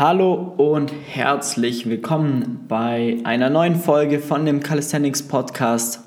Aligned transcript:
Hallo 0.00 0.34
und 0.56 0.92
herzlich 1.08 1.88
willkommen 1.88 2.66
bei 2.68 3.18
einer 3.24 3.50
neuen 3.50 3.74
Folge 3.74 4.20
von 4.20 4.46
dem 4.46 4.60
Calisthenics 4.60 5.24
Podcast. 5.24 6.04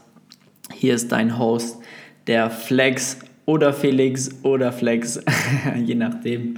Hier 0.74 0.96
ist 0.96 1.12
dein 1.12 1.38
Host, 1.38 1.78
der 2.26 2.50
Flex 2.50 3.20
oder 3.46 3.74
Felix 3.74 4.30
oder 4.44 4.72
Flex, 4.72 5.20
je 5.76 5.96
nachdem. 5.96 6.56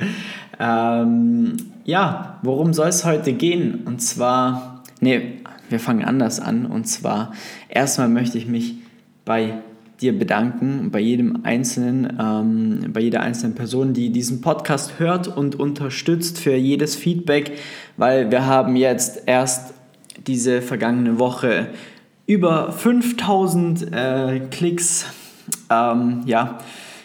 Ähm, 0.59 1.57
ja, 1.85 2.38
worum 2.43 2.71
soll 2.71 2.90
es 2.90 3.04
heute 3.04 3.34
gehen? 3.34 3.81
Und 3.86 4.00
zwar, 4.00 4.84
nee, 5.00 5.40
wir 5.70 5.79
fangen 5.79 6.06
anders 6.06 6.40
an. 6.40 6.68
Und 6.68 6.84
zwar, 6.86 7.34
erstmal 7.68 8.10
möchte 8.10 8.38
ich 8.38 8.46
mich 8.46 8.76
bei 9.26 9.62
dir 10.04 10.17
bedanken, 10.17 10.92
bei 10.92 10.99
jedem 10.99 11.40
einzelnen, 11.44 12.17
ähm, 12.19 12.92
bei 12.94 12.99
jeder 12.99 13.22
einzelnen 13.22 13.56
Person, 13.56 13.94
die 13.94 14.12
diesen 14.12 14.42
Podcast 14.42 14.99
hört 14.99 15.28
und 15.28 15.60
unterstützt 15.60 16.38
für 16.40 16.55
jedes 16.55 16.95
Feedback, 16.95 17.54
weil 17.98 18.30
wir 18.30 18.45
haben 18.45 18.76
jetzt 18.76 19.24
erst 19.26 19.74
diese 20.27 20.62
vergangene 20.62 21.20
Woche 21.20 21.70
über 22.26 22.72
5000 22.72 23.94
äh, 23.94 24.41
Klicks, 24.52 25.08
ähm, 25.70 26.22
ja, 26.26 26.60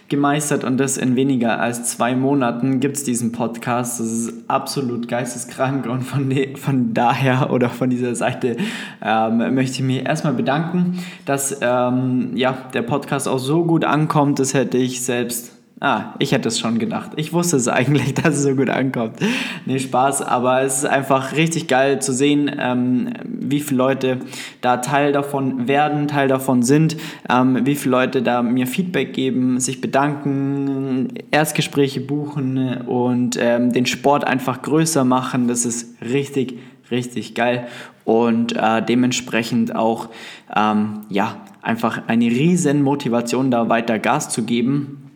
gemeistert 0.09 0.65
und 0.65 0.79
das 0.79 0.97
in 0.97 1.17
weniger 1.17 1.61
als 1.61 1.85
zwei 1.85 2.15
Monaten 2.15 2.81
gibt 2.81 2.97
es 2.97 3.05
diesen 3.05 3.33
Podcast. 3.33 4.01
Das 4.01 4.07
ist 4.07 4.33
absolut 4.49 5.09
geisteskrank 5.09 5.87
und 5.87 6.03
von, 6.03 6.33
von 6.57 6.95
daher 6.95 7.51
oder 7.53 7.69
von 7.69 7.91
dieser 7.91 8.15
Seite 8.15 8.57
ähm, 9.03 9.55
möchte 9.55 9.77
ich 9.77 9.83
mich 9.83 10.07
erstmal 10.07 10.33
bedanken, 10.33 10.99
dass 11.25 11.59
ähm, 11.61 12.31
ja, 12.35 12.57
der 12.73 12.83
Podcast 12.83 13.29
auch 13.29 13.39
so 13.39 13.65
gut 13.65 13.85
ankommt. 13.85 14.39
Das 14.39 14.55
hätte 14.55 14.79
ich 14.79 15.03
selbst 15.03 15.58
Ah, 15.81 16.15
ich 16.19 16.33
hätte 16.33 16.49
es 16.49 16.59
schon 16.59 16.81
gedacht. 16.81 17.13
Ich 17.17 17.33
wusste 17.33 17.57
es 17.57 17.69
eigentlich, 17.69 18.15
dass 18.15 18.37
es 18.37 18.43
so 18.43 18.55
gut 18.55 18.69
ankommt. 18.69 19.17
Nee, 19.65 19.79
Spaß, 19.79 20.23
aber 20.23 20.63
es 20.63 20.79
ist 20.79 20.87
einfach 20.87 21.37
richtig 21.37 21.69
geil 21.69 22.01
zu 22.03 22.13
sehen, 22.13 22.51
ähm, 22.59 23.11
wie 23.25 23.61
viele 23.61 23.79
Leute 23.79 24.19
da 24.61 24.79
Teil 24.79 25.13
davon 25.13 25.69
werden, 25.69 26.09
Teil 26.09 26.27
davon 26.27 26.63
sind, 26.63 26.97
ähm, 27.31 27.65
wie 27.65 27.77
viele 27.77 27.93
Leute 27.93 28.23
da 28.23 28.43
mir 28.43 28.67
Feedback 28.67 29.13
geben, 29.13 29.61
sich 29.61 29.81
bedanken, 29.81 31.13
Erstgespräche 31.31 32.01
buchen 32.01 32.79
und 32.83 33.39
ähm, 33.41 33.73
den 33.73 33.87
Sport 33.87 34.27
einfach 34.27 34.63
größer 34.63 35.05
machen. 35.05 35.47
Das 35.47 35.65
ist 35.65 35.95
richtig, 36.03 36.59
richtig 36.91 37.37
geil 37.37 37.69
und 38.05 38.57
äh, 38.57 38.83
dementsprechend 38.83 39.77
auch, 39.77 40.09
ähm, 40.57 41.03
ja, 41.09 41.37
einfach 41.63 42.03
eine 42.09 42.25
riesen 42.25 42.83
Motivation, 42.83 43.51
da 43.51 43.69
weiter 43.69 43.99
Gas 43.99 44.31
zu 44.31 44.43
geben 44.43 45.08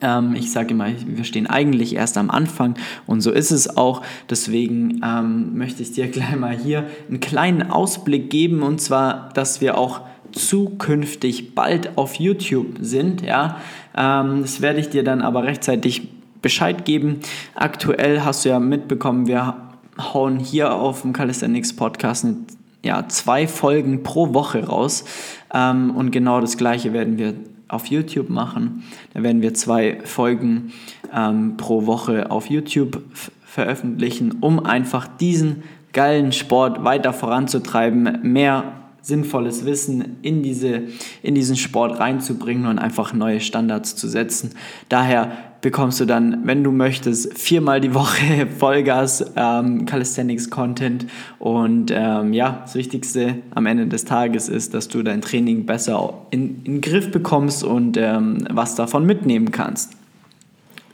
ähm, 0.00 0.34
ich 0.34 0.52
sage 0.52 0.70
immer, 0.70 0.88
wir 1.06 1.24
stehen 1.24 1.46
eigentlich 1.46 1.94
erst 1.94 2.18
am 2.18 2.30
Anfang 2.30 2.74
und 3.06 3.20
so 3.20 3.30
ist 3.30 3.50
es 3.50 3.76
auch. 3.76 4.02
Deswegen 4.30 5.00
ähm, 5.04 5.56
möchte 5.56 5.82
ich 5.82 5.92
dir 5.92 6.08
gleich 6.10 6.36
mal 6.36 6.56
hier 6.56 6.84
einen 7.08 7.20
kleinen 7.20 7.70
Ausblick 7.70 8.30
geben 8.30 8.62
und 8.62 8.80
zwar, 8.80 9.30
dass 9.34 9.60
wir 9.60 9.78
auch 9.78 10.02
zukünftig 10.32 11.54
bald 11.54 11.96
auf 11.96 12.16
YouTube 12.16 12.76
sind. 12.80 13.22
Ja, 13.22 13.56
ähm, 13.96 14.42
das 14.42 14.60
werde 14.60 14.80
ich 14.80 14.90
dir 14.90 15.02
dann 15.02 15.22
aber 15.22 15.44
rechtzeitig 15.44 16.08
Bescheid 16.42 16.84
geben. 16.84 17.20
Aktuell 17.54 18.20
hast 18.22 18.44
du 18.44 18.50
ja 18.50 18.60
mitbekommen, 18.60 19.26
wir 19.26 19.56
hauen 19.98 20.38
hier 20.38 20.74
auf 20.74 21.02
dem 21.02 21.12
Calisthenics 21.12 21.74
Podcast 21.74 22.24
eine, 22.24 22.36
ja, 22.84 23.08
zwei 23.08 23.48
Folgen 23.48 24.04
pro 24.04 24.34
Woche 24.34 24.64
raus. 24.64 25.04
Ähm, 25.52 25.90
und 25.90 26.12
genau 26.12 26.40
das 26.40 26.56
gleiche 26.56 26.92
werden 26.92 27.18
wir 27.18 27.34
auf 27.68 27.86
YouTube 27.86 28.30
machen. 28.30 28.84
Da 29.14 29.22
werden 29.22 29.42
wir 29.42 29.54
zwei 29.54 30.00
Folgen 30.04 30.72
ähm, 31.14 31.56
pro 31.56 31.86
Woche 31.86 32.30
auf 32.30 32.50
YouTube 32.50 33.02
veröffentlichen, 33.44 34.38
um 34.40 34.64
einfach 34.64 35.06
diesen 35.06 35.62
geilen 35.92 36.32
Sport 36.32 36.84
weiter 36.84 37.12
voranzutreiben, 37.12 38.20
mehr 38.22 38.72
sinnvolles 39.08 39.64
Wissen 39.64 40.18
in, 40.20 40.42
diese, 40.42 40.82
in 41.22 41.34
diesen 41.34 41.56
Sport 41.56 41.98
reinzubringen 41.98 42.66
und 42.66 42.78
einfach 42.78 43.14
neue 43.14 43.40
Standards 43.40 43.96
zu 43.96 44.06
setzen. 44.06 44.50
Daher 44.90 45.32
bekommst 45.62 45.98
du 45.98 46.04
dann, 46.04 46.46
wenn 46.46 46.62
du 46.62 46.70
möchtest, 46.72 47.36
viermal 47.38 47.80
die 47.80 47.94
Woche 47.94 48.46
Vollgas 48.46 49.32
ähm, 49.34 49.86
Calisthenics 49.86 50.50
Content. 50.50 51.06
Und 51.38 51.90
ähm, 51.90 52.34
ja, 52.34 52.60
das 52.62 52.74
Wichtigste 52.74 53.36
am 53.54 53.64
Ende 53.64 53.86
des 53.86 54.04
Tages 54.04 54.50
ist, 54.50 54.74
dass 54.74 54.88
du 54.88 55.02
dein 55.02 55.22
Training 55.22 55.64
besser 55.64 56.26
in, 56.30 56.62
in 56.64 56.74
den 56.74 56.80
Griff 56.82 57.10
bekommst 57.10 57.64
und 57.64 57.96
ähm, 57.96 58.46
was 58.50 58.74
davon 58.74 59.06
mitnehmen 59.06 59.50
kannst. 59.52 59.92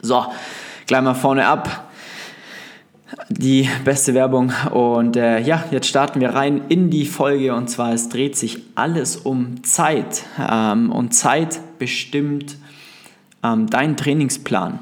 So, 0.02 0.24
gleich 0.86 1.02
mal 1.02 1.14
vorne 1.14 1.46
ab 1.46 1.90
die 3.28 3.68
beste 3.84 4.14
Werbung. 4.14 4.52
Und 4.72 5.16
äh, 5.16 5.40
ja, 5.40 5.64
jetzt 5.70 5.86
starten 5.86 6.20
wir 6.20 6.30
rein 6.30 6.62
in 6.68 6.90
die 6.90 7.06
Folge. 7.06 7.54
Und 7.54 7.68
zwar, 7.68 7.92
es 7.92 8.08
dreht 8.08 8.36
sich 8.36 8.62
alles 8.74 9.16
um 9.16 9.62
Zeit. 9.64 10.24
Ähm, 10.38 10.90
und 10.92 11.14
Zeit 11.14 11.60
bestimmt 11.78 12.56
ähm, 13.42 13.68
deinen 13.68 13.96
Trainingsplan. 13.96 14.78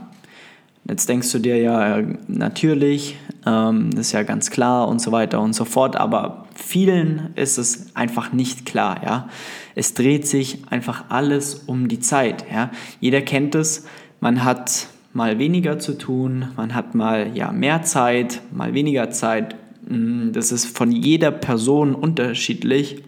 Jetzt 0.89 1.09
denkst 1.09 1.31
du 1.31 1.39
dir 1.39 1.59
ja 1.59 2.03
natürlich, 2.27 3.17
ähm, 3.47 3.91
das 3.93 4.09
ist 4.09 4.13
ja 4.13 4.25
ganz 4.25 4.51
klar 4.51 4.89
und 4.89 5.01
so 5.01 5.13
weiter 5.13 5.41
und 5.41 5.53
so 5.53 5.65
fort, 5.65 5.95
aber 5.97 6.47
vielen 6.57 7.31
ist 7.37 7.57
es 7.57 7.95
einfach 7.95 8.33
nicht 8.33 8.67
klar. 8.67 9.01
Ja? 9.05 9.29
Es 9.77 9.95
dreht 9.95 10.27
sich 10.27 10.63
einfach 10.71 11.05
alles 11.09 11.55
um 11.67 11.87
die 11.87 12.01
Zeit. 12.01 12.45
Ja? 12.53 12.71
Jeder 13.01 13.21
kennt 13.21 13.55
es, 13.55 13.87
man 14.21 14.45
hat 14.45 14.89
mal 15.13 15.39
weniger 15.39 15.79
zu 15.79 15.97
tun, 15.99 16.47
man 16.57 16.75
hat 16.75 16.95
mal 16.95 17.31
ja, 17.35 17.53
mehr 17.53 17.83
Zeit, 17.83 18.41
mal 18.53 18.75
weniger 18.75 19.11
Zeit. 19.11 19.57
Mm, 19.89 20.33
das 20.33 20.53
ist 20.53 20.77
von 20.77 20.91
jeder 20.91 21.31
Person 21.31 21.95
unterschiedlich 21.95 23.03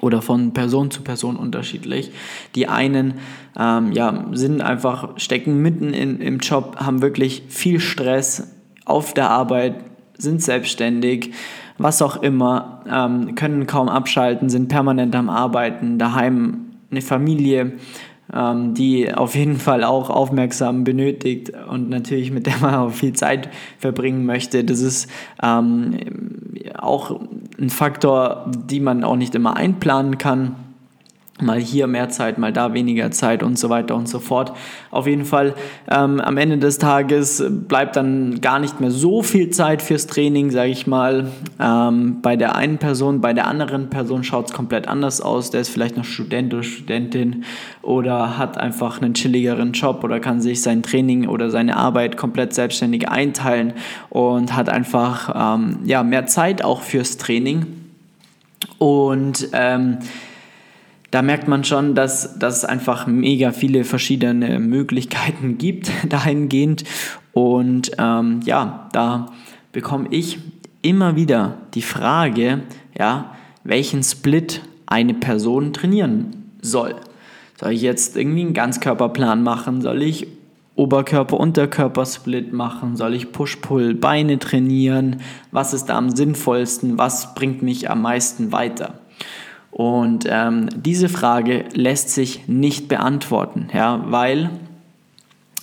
oder 0.00 0.22
von 0.22 0.52
Person 0.52 0.90
zu 0.90 1.02
Person 1.02 1.36
unterschiedlich. 1.36 2.10
Die 2.54 2.68
einen 2.68 3.14
ähm, 3.58 3.92
ja, 3.92 4.26
sind 4.32 4.60
einfach, 4.60 5.18
stecken 5.18 5.62
mitten 5.62 5.94
in, 5.94 6.20
im 6.20 6.38
Job, 6.38 6.76
haben 6.78 7.02
wirklich 7.02 7.44
viel 7.48 7.80
Stress 7.80 8.52
auf 8.84 9.14
der 9.14 9.30
Arbeit, 9.30 9.76
sind 10.18 10.42
selbstständig, 10.42 11.32
was 11.78 12.02
auch 12.02 12.22
immer, 12.22 12.82
ähm, 12.90 13.34
können 13.34 13.66
kaum 13.66 13.88
abschalten, 13.88 14.48
sind 14.48 14.68
permanent 14.68 15.14
am 15.14 15.28
Arbeiten, 15.28 15.98
daheim 15.98 16.66
eine 16.90 17.00
Familie, 17.00 17.72
die 18.32 19.12
auf 19.12 19.34
jeden 19.34 19.58
Fall 19.58 19.84
auch 19.84 20.08
aufmerksam 20.08 20.82
benötigt 20.82 21.52
und 21.68 21.90
natürlich 21.90 22.30
mit 22.30 22.46
der 22.46 22.56
man 22.58 22.74
auch 22.74 22.90
viel 22.90 23.12
Zeit 23.12 23.50
verbringen 23.78 24.24
möchte. 24.24 24.64
Das 24.64 24.80
ist 24.80 25.10
ähm, 25.42 25.98
auch 26.78 27.20
ein 27.60 27.70
Faktor, 27.70 28.50
die 28.66 28.80
man 28.80 29.04
auch 29.04 29.16
nicht 29.16 29.34
immer 29.34 29.56
einplanen 29.56 30.18
kann 30.18 30.56
mal 31.40 31.58
hier 31.58 31.88
mehr 31.88 32.10
Zeit, 32.10 32.38
mal 32.38 32.52
da 32.52 32.74
weniger 32.74 33.10
Zeit 33.10 33.42
und 33.42 33.58
so 33.58 33.68
weiter 33.68 33.96
und 33.96 34.08
so 34.08 34.20
fort. 34.20 34.52
Auf 34.92 35.08
jeden 35.08 35.24
Fall 35.24 35.54
ähm, 35.90 36.20
am 36.20 36.36
Ende 36.36 36.58
des 36.58 36.78
Tages 36.78 37.42
bleibt 37.50 37.96
dann 37.96 38.40
gar 38.40 38.60
nicht 38.60 38.80
mehr 38.80 38.92
so 38.92 39.22
viel 39.22 39.50
Zeit 39.50 39.82
fürs 39.82 40.06
Training, 40.06 40.52
sage 40.52 40.70
ich 40.70 40.86
mal. 40.86 41.26
Ähm, 41.58 42.22
bei 42.22 42.36
der 42.36 42.54
einen 42.54 42.78
Person, 42.78 43.20
bei 43.20 43.32
der 43.32 43.48
anderen 43.48 43.90
Person 43.90 44.22
schaut 44.22 44.46
es 44.46 44.52
komplett 44.52 44.86
anders 44.86 45.20
aus. 45.20 45.50
Der 45.50 45.60
ist 45.60 45.70
vielleicht 45.70 45.96
noch 45.96 46.04
Student 46.04 46.54
oder 46.54 46.62
Studentin 46.62 47.44
oder 47.82 48.38
hat 48.38 48.56
einfach 48.56 49.02
einen 49.02 49.14
chilligeren 49.14 49.72
Job 49.72 50.04
oder 50.04 50.20
kann 50.20 50.40
sich 50.40 50.62
sein 50.62 50.84
Training 50.84 51.26
oder 51.26 51.50
seine 51.50 51.76
Arbeit 51.76 52.16
komplett 52.16 52.54
selbstständig 52.54 53.08
einteilen 53.08 53.72
und 54.08 54.54
hat 54.54 54.68
einfach 54.68 55.56
ähm, 55.56 55.80
ja, 55.84 56.04
mehr 56.04 56.26
Zeit 56.26 56.62
auch 56.62 56.82
fürs 56.82 57.16
Training. 57.16 57.66
Und 58.78 59.48
ähm, 59.52 59.98
da 61.14 61.22
merkt 61.22 61.46
man 61.46 61.62
schon, 61.62 61.94
dass, 61.94 62.40
dass 62.40 62.56
es 62.56 62.64
einfach 62.64 63.06
mega 63.06 63.52
viele 63.52 63.84
verschiedene 63.84 64.58
Möglichkeiten 64.58 65.58
gibt 65.58 65.92
dahingehend. 66.08 66.82
Und 67.32 67.92
ähm, 67.98 68.40
ja, 68.44 68.88
da 68.92 69.30
bekomme 69.70 70.08
ich 70.10 70.40
immer 70.82 71.14
wieder 71.14 71.58
die 71.74 71.82
Frage, 71.82 72.62
ja, 72.98 73.32
welchen 73.62 74.02
Split 74.02 74.62
eine 74.86 75.14
Person 75.14 75.72
trainieren 75.72 76.50
soll. 76.60 76.96
Soll 77.60 77.74
ich 77.74 77.82
jetzt 77.82 78.16
irgendwie 78.16 78.40
einen 78.40 78.52
Ganzkörperplan 78.52 79.40
machen? 79.40 79.82
Soll 79.82 80.02
ich 80.02 80.26
Oberkörper-Unterkörper-Split 80.74 82.52
machen? 82.52 82.96
Soll 82.96 83.14
ich 83.14 83.30
Push-Pull-Beine 83.30 84.40
trainieren? 84.40 85.20
Was 85.52 85.74
ist 85.74 85.86
da 85.86 85.96
am 85.96 86.10
sinnvollsten? 86.10 86.98
Was 86.98 87.36
bringt 87.36 87.62
mich 87.62 87.88
am 87.88 88.02
meisten 88.02 88.50
weiter? 88.50 88.98
Und 89.74 90.24
ähm, 90.30 90.68
diese 90.76 91.08
Frage 91.08 91.64
lässt 91.72 92.10
sich 92.10 92.46
nicht 92.46 92.86
beantworten, 92.86 93.70
ja, 93.74 94.04
weil 94.06 94.50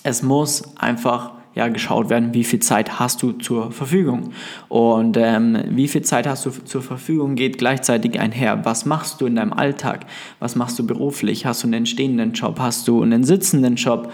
es 0.04 0.22
muss 0.22 0.76
einfach 0.76 1.32
ja, 1.56 1.70
geschaut 1.70 2.10
werden, 2.10 2.34
wie 2.34 2.44
viel 2.44 2.60
Zeit 2.60 3.00
hast 3.00 3.24
du 3.24 3.32
zur 3.32 3.72
Verfügung. 3.72 4.34
Und 4.68 5.16
ähm, 5.16 5.64
wie 5.70 5.88
viel 5.88 6.02
Zeit 6.02 6.28
hast 6.28 6.46
du 6.46 6.50
zur 6.50 6.82
Verfügung 6.82 7.36
geht 7.36 7.58
gleichzeitig 7.58 8.20
einher. 8.20 8.66
Was 8.66 8.86
machst 8.86 9.22
du 9.22 9.28
in 9.28 9.38
deinem 9.38 9.54
Alltag? 9.54 10.06
Was 10.40 10.58
machst 10.58 10.78
du 10.78 10.86
beruflich? 10.86 11.46
Hast 11.46 11.64
du 11.64 11.68
einen 11.68 11.86
stehenden 11.86 12.34
Job? 12.34 12.60
Hast 12.60 12.90
du 12.90 13.02
einen 13.02 13.24
sitzenden 13.24 13.78
Job? 13.78 14.12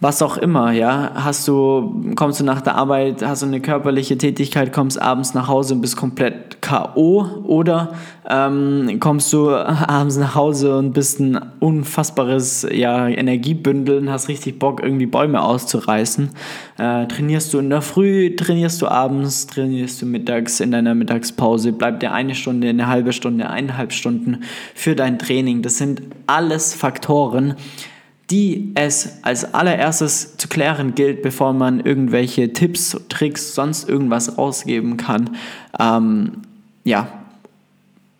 Was 0.00 0.20
auch 0.22 0.36
immer, 0.36 0.72
ja. 0.72 1.12
Hast 1.14 1.46
du, 1.48 2.12
kommst 2.16 2.40
du 2.40 2.44
nach 2.44 2.60
der 2.60 2.74
Arbeit, 2.74 3.24
hast 3.24 3.42
du 3.42 3.46
eine 3.46 3.60
körperliche 3.60 4.18
Tätigkeit, 4.18 4.72
kommst 4.72 5.00
abends 5.00 5.34
nach 5.34 5.48
Hause 5.48 5.74
und 5.74 5.80
bist 5.80 5.96
komplett 5.96 6.60
K.O. 6.60 7.24
oder 7.44 7.94
ähm, 8.28 8.98
kommst 9.00 9.32
du 9.32 9.50
abends 9.54 10.16
nach 10.16 10.34
Hause 10.34 10.76
und 10.76 10.92
bist 10.92 11.20
ein 11.20 11.38
unfassbares 11.60 12.66
ja, 12.70 13.08
Energiebündel 13.08 13.98
und 13.98 14.10
hast 14.10 14.28
richtig 14.28 14.58
Bock, 14.58 14.82
irgendwie 14.82 15.06
Bäume 15.06 15.40
auszureißen. 15.40 16.30
Äh, 16.76 17.06
trainierst 17.06 17.54
du 17.54 17.60
in 17.60 17.70
der 17.70 17.80
Früh, 17.80 18.34
trainierst 18.34 18.82
du 18.82 18.88
abends, 18.88 19.46
trainierst 19.46 20.02
du 20.02 20.06
mittags 20.06 20.58
in 20.60 20.72
deiner 20.72 20.94
Mittagspause, 20.94 21.72
bleibt 21.72 22.02
dir 22.02 22.12
eine 22.12 22.34
Stunde, 22.34 22.68
eine 22.68 22.88
halbe 22.88 23.12
Stunde, 23.12 23.48
eineinhalb 23.48 23.92
Stunden 23.92 24.42
für 24.74 24.96
dein 24.96 25.18
Training. 25.18 25.62
Das 25.62 25.78
sind 25.78 26.02
alles 26.26 26.74
Faktoren, 26.74 27.54
die 28.30 28.72
es 28.74 29.18
als 29.22 29.52
allererstes 29.52 30.36
zu 30.36 30.48
klären 30.48 30.94
gilt, 30.94 31.22
bevor 31.22 31.52
man 31.52 31.80
irgendwelche 31.80 32.52
Tipps, 32.52 32.96
Tricks, 33.08 33.54
sonst 33.54 33.88
irgendwas 33.88 34.38
rausgeben 34.38 34.96
kann, 34.96 35.30
ähm, 35.78 36.42
ja, 36.84 37.08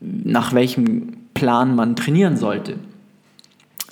nach 0.01 0.53
welchem 0.53 1.17
Plan 1.33 1.75
man 1.75 1.97
trainieren 1.97 2.37
sollte. 2.37 2.79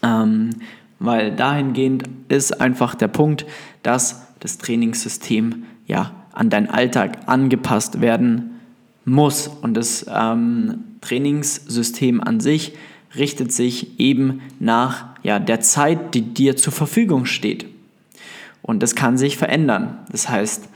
Ähm, 0.02 0.50
weil 0.98 1.34
dahingehend 1.34 2.04
ist 2.28 2.60
einfach 2.60 2.94
der 2.94 3.08
Punkt, 3.08 3.46
dass 3.82 4.26
das 4.40 4.58
Trainingssystem 4.58 5.64
ja 5.86 6.12
an 6.32 6.50
deinen 6.50 6.68
Alltag 6.68 7.18
angepasst 7.26 8.00
werden 8.00 8.60
muss 9.04 9.48
und 9.48 9.74
das 9.74 10.06
ähm, 10.08 10.84
Trainingssystem 11.00 12.20
an 12.20 12.40
sich 12.40 12.74
richtet 13.16 13.52
sich 13.52 13.98
eben 14.00 14.40
nach 14.58 15.06
ja, 15.22 15.38
der 15.38 15.60
Zeit, 15.60 16.14
die 16.14 16.22
dir 16.22 16.56
zur 16.56 16.72
Verfügung 16.72 17.24
steht. 17.26 17.66
Und 18.62 18.82
das 18.82 18.94
kann 18.94 19.18
sich 19.18 19.36
verändern. 19.36 19.98
Das 20.10 20.28
heißt, 20.28 20.68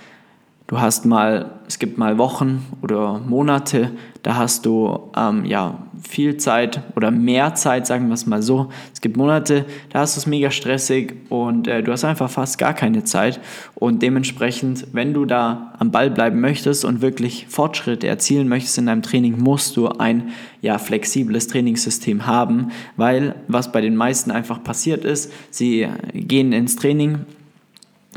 du 0.66 0.80
hast 0.80 1.06
mal, 1.06 1.52
es 1.66 1.78
gibt 1.78 1.98
mal 1.98 2.18
Wochen 2.18 2.64
oder 2.82 3.18
Monate, 3.20 3.92
da 4.22 4.36
hast 4.36 4.66
du 4.66 5.10
ähm, 5.16 5.44
ja 5.44 5.85
viel 6.02 6.36
Zeit 6.36 6.82
oder 6.94 7.10
mehr 7.10 7.54
Zeit, 7.54 7.86
sagen 7.86 8.08
wir 8.08 8.14
es 8.14 8.26
mal 8.26 8.42
so. 8.42 8.70
Es 8.92 9.00
gibt 9.00 9.16
Monate, 9.16 9.64
da 9.90 10.00
hast 10.00 10.16
du 10.16 10.20
es 10.20 10.26
mega 10.26 10.50
stressig 10.50 11.14
und 11.28 11.68
äh, 11.68 11.82
du 11.82 11.92
hast 11.92 12.04
einfach 12.04 12.30
fast 12.30 12.58
gar 12.58 12.74
keine 12.74 13.04
Zeit. 13.04 13.40
Und 13.74 14.02
dementsprechend, 14.02 14.86
wenn 14.92 15.14
du 15.14 15.24
da 15.24 15.74
am 15.78 15.90
Ball 15.90 16.10
bleiben 16.10 16.40
möchtest 16.40 16.84
und 16.84 17.02
wirklich 17.02 17.46
Fortschritte 17.48 18.06
erzielen 18.06 18.48
möchtest 18.48 18.78
in 18.78 18.86
deinem 18.86 19.02
Training, 19.02 19.38
musst 19.38 19.76
du 19.76 19.88
ein 19.88 20.30
ja, 20.60 20.78
flexibles 20.78 21.48
Trainingssystem 21.48 22.26
haben, 22.26 22.72
weil 22.96 23.34
was 23.48 23.72
bei 23.72 23.80
den 23.80 23.96
meisten 23.96 24.30
einfach 24.30 24.62
passiert 24.62 25.04
ist, 25.04 25.32
sie 25.50 25.88
gehen 26.12 26.52
ins 26.52 26.76
Training 26.76 27.20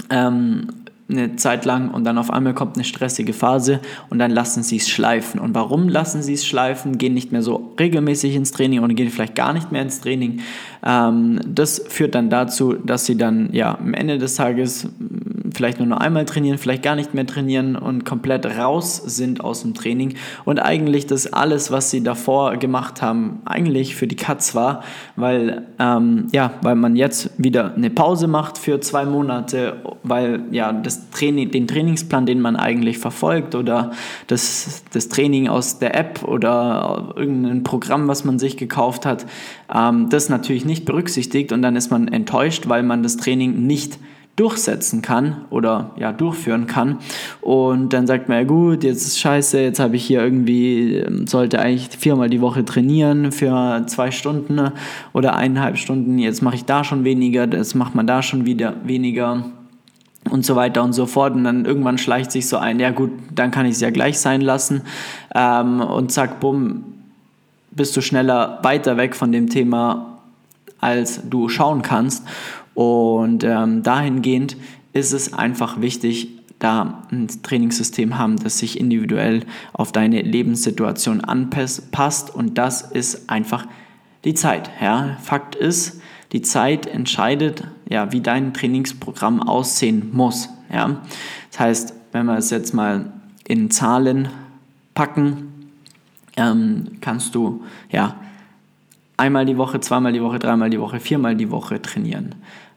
ähm, 0.10 0.68
eine 1.10 1.36
Zeit 1.36 1.66
lang 1.66 1.90
und 1.90 2.04
dann 2.04 2.18
auf 2.18 2.32
einmal 2.32 2.54
kommt 2.54 2.76
eine 2.76 2.84
stressige 2.84 3.34
Phase 3.34 3.80
und 4.10 4.20
dann 4.20 4.32
lassen 4.32 4.64
sie 4.64 4.78
es 4.78 4.90
schleifen. 4.90 5.40
Und 5.40 5.56
warum 5.56 5.90
lassen 5.90 6.22
sie 6.22 6.34
es 6.34 6.46
schleifen? 6.46 6.98
Gehen 6.98 7.14
nicht 7.14 7.32
mehr 7.32 7.42
so 7.42 7.74
regelmäßig 7.80 8.36
ins 8.36 8.52
Training 8.52 8.82
oder 8.82 8.94
gehen 8.94 9.10
vielleicht 9.10 9.36
gar 9.36 9.54
nicht 9.54 9.72
mehr 9.72 9.82
ins 9.82 10.02
Training. 10.02 10.42
Ähm, 10.86 11.40
das 11.48 11.84
führt 11.88 12.16
dann 12.16 12.30
dazu, 12.30 12.74
dass 12.74 13.06
sie 13.06 13.18
dann 13.18 13.50
ja 13.54 13.78
am 13.78 13.94
Ende 13.94 14.18
des 14.18 14.36
Tages 14.36 14.88
vielleicht 15.54 15.80
nur 15.80 15.88
noch 15.88 15.98
einmal 15.98 16.26
trainieren, 16.26 16.58
vielleicht 16.58 16.84
gar 16.84 16.96
nicht 16.96 17.14
mehr 17.14 17.26
trainieren 17.26 17.76
und 17.76 18.06
komplett 18.06 18.46
raus 18.46 18.98
sind 18.98 19.42
aus 19.44 19.62
dem 19.62 19.74
Training. 19.74 20.16
Und 20.46 20.60
eigentlich 20.60 21.08
das 21.08 21.32
alles, 21.32 21.72
was 21.72 21.92
sie 21.92 22.04
davor 22.04 22.58
gemacht 22.58 23.02
haben, 23.02 23.42
eigentlich 23.46 23.96
für 23.96 24.08
die 24.08 24.16
Katz 24.16 24.56
war, 24.56 24.84
weil, 25.16 25.68
ähm, 25.80 26.28
ja, 26.32 26.52
weil 26.62 26.76
man 26.76 26.96
jetzt 26.96 27.32
wieder 27.38 27.74
eine 27.76 27.90
Pause 27.90 28.28
macht 28.28 28.58
für 28.58 28.80
zwei 28.80 29.06
Monate, 29.06 29.78
weil 30.04 30.44
ja 30.52 30.72
das 30.72 31.10
Training, 31.12 31.52
den 31.52 31.68
Trainingsplan, 31.68 32.26
den 32.26 32.42
man 32.42 32.56
eigentlich 32.56 32.98
verfolgt 32.98 33.56
oder 33.56 33.92
das, 34.28 34.84
das 34.92 35.10
Training 35.10 35.48
aus 35.48 35.80
der 35.80 35.96
App 35.96 36.24
oder 36.24 37.14
irgendein 37.16 37.64
Programm, 37.64 38.08
was 38.08 38.24
man 38.26 38.40
sich 38.40 38.58
gekauft 38.58 39.06
hat, 39.06 39.26
ähm, 39.74 40.10
das 40.10 40.30
natürlich 40.30 40.66
nicht 40.66 40.86
berücksichtigt 40.86 41.52
und 41.52 41.62
dann 41.62 41.76
ist 41.76 41.92
man 41.92 42.08
enttäuscht, 42.08 42.68
weil 42.68 42.84
man 42.84 43.04
das 43.04 43.18
Training 43.18 43.66
nicht 43.66 44.00
durchsetzen 44.40 45.02
kann 45.02 45.46
oder 45.50 45.92
ja 45.98 46.12
durchführen 46.12 46.68
kann 46.68 47.00
und 47.42 47.94
dann 47.94 48.08
sagt 48.08 48.30
man 48.30 48.38
ja 48.40 48.44
gut 48.46 48.84
jetzt 48.84 49.06
ist 49.06 49.20
scheiße 49.20 49.60
jetzt 49.60 49.80
habe 49.80 49.96
ich 49.96 50.06
hier 50.06 50.22
irgendwie 50.24 50.96
ähm, 50.96 51.28
sollte 51.28 51.60
eigentlich 51.60 51.90
viermal 51.98 52.30
die 52.30 52.42
Woche 52.42 52.64
trainieren 52.64 53.32
für 53.32 53.84
zwei 53.88 54.12
Stunden 54.12 54.72
oder 55.14 55.36
eineinhalb 55.36 55.78
Stunden 55.78 56.18
jetzt 56.20 56.42
mache 56.42 56.56
ich 56.56 56.66
da 56.66 56.84
schon 56.84 57.04
weniger 57.04 57.48
das 57.48 57.76
macht 57.76 57.96
man 57.96 58.08
da 58.08 58.22
schon 58.22 58.46
wieder 58.46 58.76
weniger 58.84 59.44
und 60.30 60.46
so 60.46 60.56
weiter 60.56 60.84
und 60.84 60.94
so 60.94 61.06
fort. 61.06 61.34
Und 61.34 61.44
dann 61.44 61.66
irgendwann 61.66 61.98
schleicht 61.98 62.32
sich 62.32 62.48
so 62.48 62.58
ein, 62.58 62.80
ja 62.80 62.92
gut, 62.92 63.12
dann 63.34 63.52
kann 63.52 63.66
ich 63.66 63.74
es 63.74 63.82
ja 63.82 63.90
gleich 63.90 64.20
sein 64.20 64.42
lassen. 64.42 64.82
Ähm, 65.34 65.82
und 65.82 66.12
zack, 66.12 66.40
bumm, 66.40 66.84
bist 67.72 67.96
du 67.96 68.02
schneller 68.02 68.60
weiter 68.64 68.98
weg 68.98 69.16
von 69.16 69.32
dem 69.32 69.50
Thema, 69.50 70.20
als 70.80 71.22
du 71.30 71.50
schauen 71.50 71.82
kannst. 71.82 72.26
Und 72.80 73.44
ähm, 73.44 73.84
dahingehend 73.84 74.56
ist 74.94 75.12
es 75.12 75.34
einfach 75.34 75.82
wichtig, 75.82 76.30
da 76.60 77.04
ein 77.12 77.28
Trainingssystem 77.44 78.18
haben, 78.18 78.38
das 78.38 78.60
sich 78.60 78.80
individuell 78.80 79.46
auf 79.74 79.92
deine 79.92 80.22
Lebenssituation 80.22 81.20
anpasst. 81.20 82.34
Und 82.34 82.58
das 82.58 82.84
ist 82.84 83.30
einfach 83.30 83.68
die 84.24 84.34
Zeit. 84.34 84.70
Ja. 84.82 85.18
Fakt 85.22 85.56
ist, 85.56 86.00
die 86.32 86.42
Zeit 86.42 86.86
entscheidet, 86.86 87.68
ja, 87.90 88.14
wie 88.14 88.22
dein 88.22 88.54
Trainingsprogramm 88.54 89.44
aussehen 89.44 90.12
muss. 90.14 90.48
Ja. 90.72 91.02
Das 91.52 91.60
heißt, 91.60 91.94
wenn 92.14 92.28
wir 92.28 92.38
es 92.38 92.50
jetzt 92.50 92.74
mal 92.74 93.12
in 93.46 93.72
Zahlen 93.72 94.30
packen, 94.96 95.72
ähm, 96.38 96.92
kannst 97.02 97.36
du 97.36 97.62
ja 97.92 98.16
einmal 99.18 99.46
die 99.46 99.58
Woche, 99.58 99.82
zweimal 99.82 100.14
die 100.14 100.22
Woche, 100.22 100.40
dreimal 100.40 100.70
die 100.70 100.80
Woche, 100.80 101.02
viermal 101.02 101.36
die 101.36 101.52
Woche 101.52 101.82
trainieren. 101.82 102.36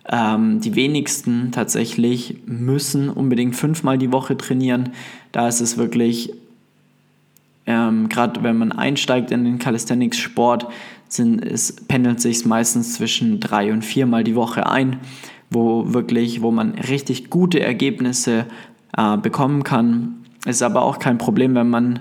Ähm, 0.09 0.61
die 0.61 0.75
wenigsten 0.75 1.53
tatsächlich 1.53 2.39
müssen 2.47 3.09
unbedingt 3.09 3.55
fünfmal 3.55 3.99
die 3.99 4.13
Woche 4.13 4.37
trainieren. 4.37 4.91
Da 5.31 5.47
ist 5.47 5.61
es 5.61 5.77
wirklich, 5.77 6.33
ähm, 7.67 8.09
gerade 8.09 8.43
wenn 8.43 8.59
man 8.59 8.73
einsteigt 8.73 9.31
in 9.31 9.45
den 9.45 9.59
Calisthenics-Sport, 9.59 10.67
es 11.09 11.77
pendelt 11.89 12.21
sich 12.21 12.45
meistens 12.47 12.95
zwischen 12.95 13.39
drei 13.39 13.73
und 13.73 13.85
viermal 13.85 14.25
die 14.25 14.35
Woche 14.35 14.67
ein, 14.67 14.99
wo 15.51 15.93
wirklich, 15.93 16.43
wo 16.43 16.51
man 16.51 16.73
richtig 16.73 17.29
gute 17.29 17.61
Ergebnisse 17.61 18.47
äh, 18.97 19.17
bekommen 19.19 19.63
kann. 19.63 20.25
Ist 20.47 20.63
aber 20.63 20.83
auch 20.83 20.99
kein 20.99 21.19
Problem, 21.19 21.55
wenn 21.55 21.69
man 21.69 22.01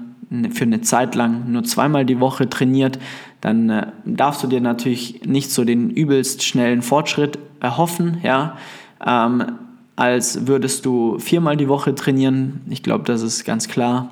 für 0.53 0.63
eine 0.63 0.81
Zeit 0.81 1.13
lang 1.15 1.51
nur 1.51 1.65
zweimal 1.65 2.05
die 2.05 2.21
Woche 2.21 2.49
trainiert, 2.49 2.99
dann 3.41 3.69
äh, 3.69 3.87
darfst 4.05 4.41
du 4.43 4.47
dir 4.47 4.61
natürlich 4.61 5.21
nicht 5.25 5.51
so 5.51 5.65
den 5.65 5.89
übelst 5.89 6.43
schnellen 6.43 6.81
Fortschritt 6.81 7.37
erhoffen, 7.61 8.17
ja, 8.23 8.57
ähm, 9.05 9.43
als 9.95 10.47
würdest 10.47 10.85
du 10.85 11.19
viermal 11.19 11.57
die 11.57 11.67
Woche 11.67 11.93
trainieren. 11.95 12.61
Ich 12.69 12.83
glaube, 12.83 13.03
das 13.05 13.21
ist 13.21 13.45
ganz 13.45 13.67
klar. 13.67 14.09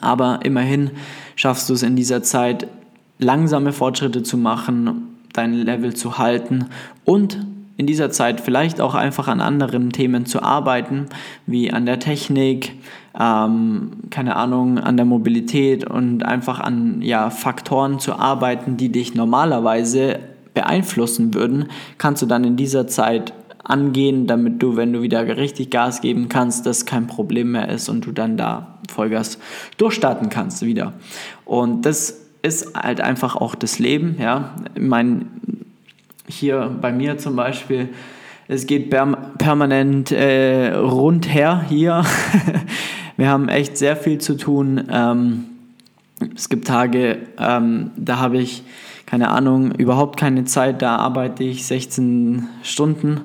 Aber 0.00 0.40
immerhin 0.44 0.92
schaffst 1.36 1.68
du 1.68 1.74
es 1.74 1.82
in 1.82 1.96
dieser 1.96 2.22
Zeit, 2.22 2.68
langsame 3.18 3.72
Fortschritte 3.72 4.22
zu 4.22 4.36
machen, 4.36 5.08
dein 5.32 5.52
Level 5.52 5.94
zu 5.94 6.18
halten 6.18 6.66
und 7.04 7.46
in 7.76 7.86
dieser 7.86 8.10
Zeit 8.10 8.40
vielleicht 8.40 8.80
auch 8.80 8.94
einfach 8.94 9.26
an 9.26 9.40
anderen 9.40 9.90
Themen 9.90 10.26
zu 10.26 10.42
arbeiten, 10.42 11.06
wie 11.46 11.72
an 11.72 11.86
der 11.86 11.98
Technik, 11.98 12.72
ähm, 13.18 13.90
keine 14.10 14.36
Ahnung, 14.36 14.78
an 14.78 14.96
der 14.96 15.06
Mobilität 15.06 15.88
und 15.88 16.24
einfach 16.24 16.60
an 16.60 17.02
ja, 17.02 17.30
Faktoren 17.30 17.98
zu 17.98 18.14
arbeiten, 18.14 18.76
die 18.76 18.92
dich 18.92 19.14
normalerweise 19.14 20.20
beeinflussen 20.54 21.34
würden, 21.34 21.66
kannst 21.98 22.22
du 22.22 22.26
dann 22.26 22.44
in 22.44 22.56
dieser 22.56 22.86
Zeit 22.86 23.32
angehen, 23.64 24.26
damit 24.26 24.62
du, 24.62 24.76
wenn 24.76 24.92
du 24.92 25.02
wieder 25.02 25.36
richtig 25.36 25.70
Gas 25.70 26.00
geben 26.00 26.28
kannst, 26.28 26.66
das 26.66 26.86
kein 26.86 27.06
Problem 27.06 27.52
mehr 27.52 27.68
ist 27.68 27.88
und 27.88 28.06
du 28.06 28.12
dann 28.12 28.36
da 28.36 28.78
Vollgas 28.90 29.38
durchstarten 29.78 30.28
kannst 30.28 30.62
wieder. 30.62 30.92
Und 31.44 31.86
das 31.86 32.20
ist 32.42 32.76
halt 32.76 33.00
einfach 33.00 33.36
auch 33.36 33.54
das 33.54 33.78
Leben, 33.78 34.16
ja. 34.20 34.54
Ich 34.74 34.82
meine, 34.82 35.22
hier 36.28 36.76
bei 36.80 36.92
mir 36.92 37.16
zum 37.16 37.36
Beispiel, 37.36 37.88
es 38.48 38.66
geht 38.66 38.90
permanent 38.90 40.12
äh, 40.12 40.74
rundher 40.74 41.64
hier. 41.68 42.04
Wir 43.16 43.28
haben 43.28 43.48
echt 43.48 43.78
sehr 43.78 43.96
viel 43.96 44.18
zu 44.18 44.36
tun. 44.36 44.84
Ähm, 44.90 45.44
es 46.34 46.48
gibt 46.48 46.66
Tage, 46.66 47.18
ähm, 47.38 47.92
da 47.96 48.18
habe 48.18 48.38
ich, 48.38 48.64
keine 49.14 49.30
Ahnung, 49.30 49.70
überhaupt 49.70 50.18
keine 50.18 50.44
Zeit, 50.44 50.82
da 50.82 50.96
arbeite 50.96 51.44
ich 51.44 51.64
16 51.66 52.48
Stunden 52.64 53.20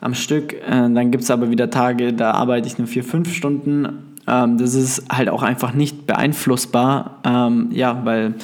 am 0.00 0.14
Stück. 0.14 0.52
Äh, 0.52 0.90
dann 0.92 1.12
gibt 1.12 1.22
es 1.22 1.30
aber 1.30 1.48
wieder 1.48 1.70
Tage, 1.70 2.12
da 2.12 2.32
arbeite 2.32 2.66
ich 2.66 2.76
nur 2.76 2.88
4, 2.88 3.04
5 3.04 3.32
Stunden. 3.32 4.16
Ähm, 4.26 4.58
das 4.58 4.74
ist 4.74 5.04
halt 5.08 5.28
auch 5.28 5.44
einfach 5.44 5.74
nicht 5.74 6.08
beeinflussbar, 6.08 7.20
ähm, 7.24 7.68
ja, 7.70 8.04
weil 8.04 8.34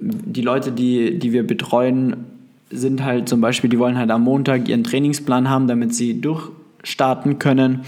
die 0.00 0.40
Leute, 0.40 0.72
die, 0.72 1.18
die 1.18 1.34
wir 1.34 1.46
betreuen, 1.46 2.24
sind 2.70 3.04
halt 3.04 3.28
zum 3.28 3.42
Beispiel, 3.42 3.68
die 3.68 3.78
wollen 3.78 3.98
halt 3.98 4.10
am 4.10 4.22
Montag 4.22 4.70
ihren 4.70 4.84
Trainingsplan 4.84 5.50
haben, 5.50 5.68
damit 5.68 5.94
sie 5.94 6.18
durchstarten 6.22 7.40
können. 7.40 7.80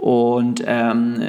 Und 0.00 0.64
ähm, 0.66 1.20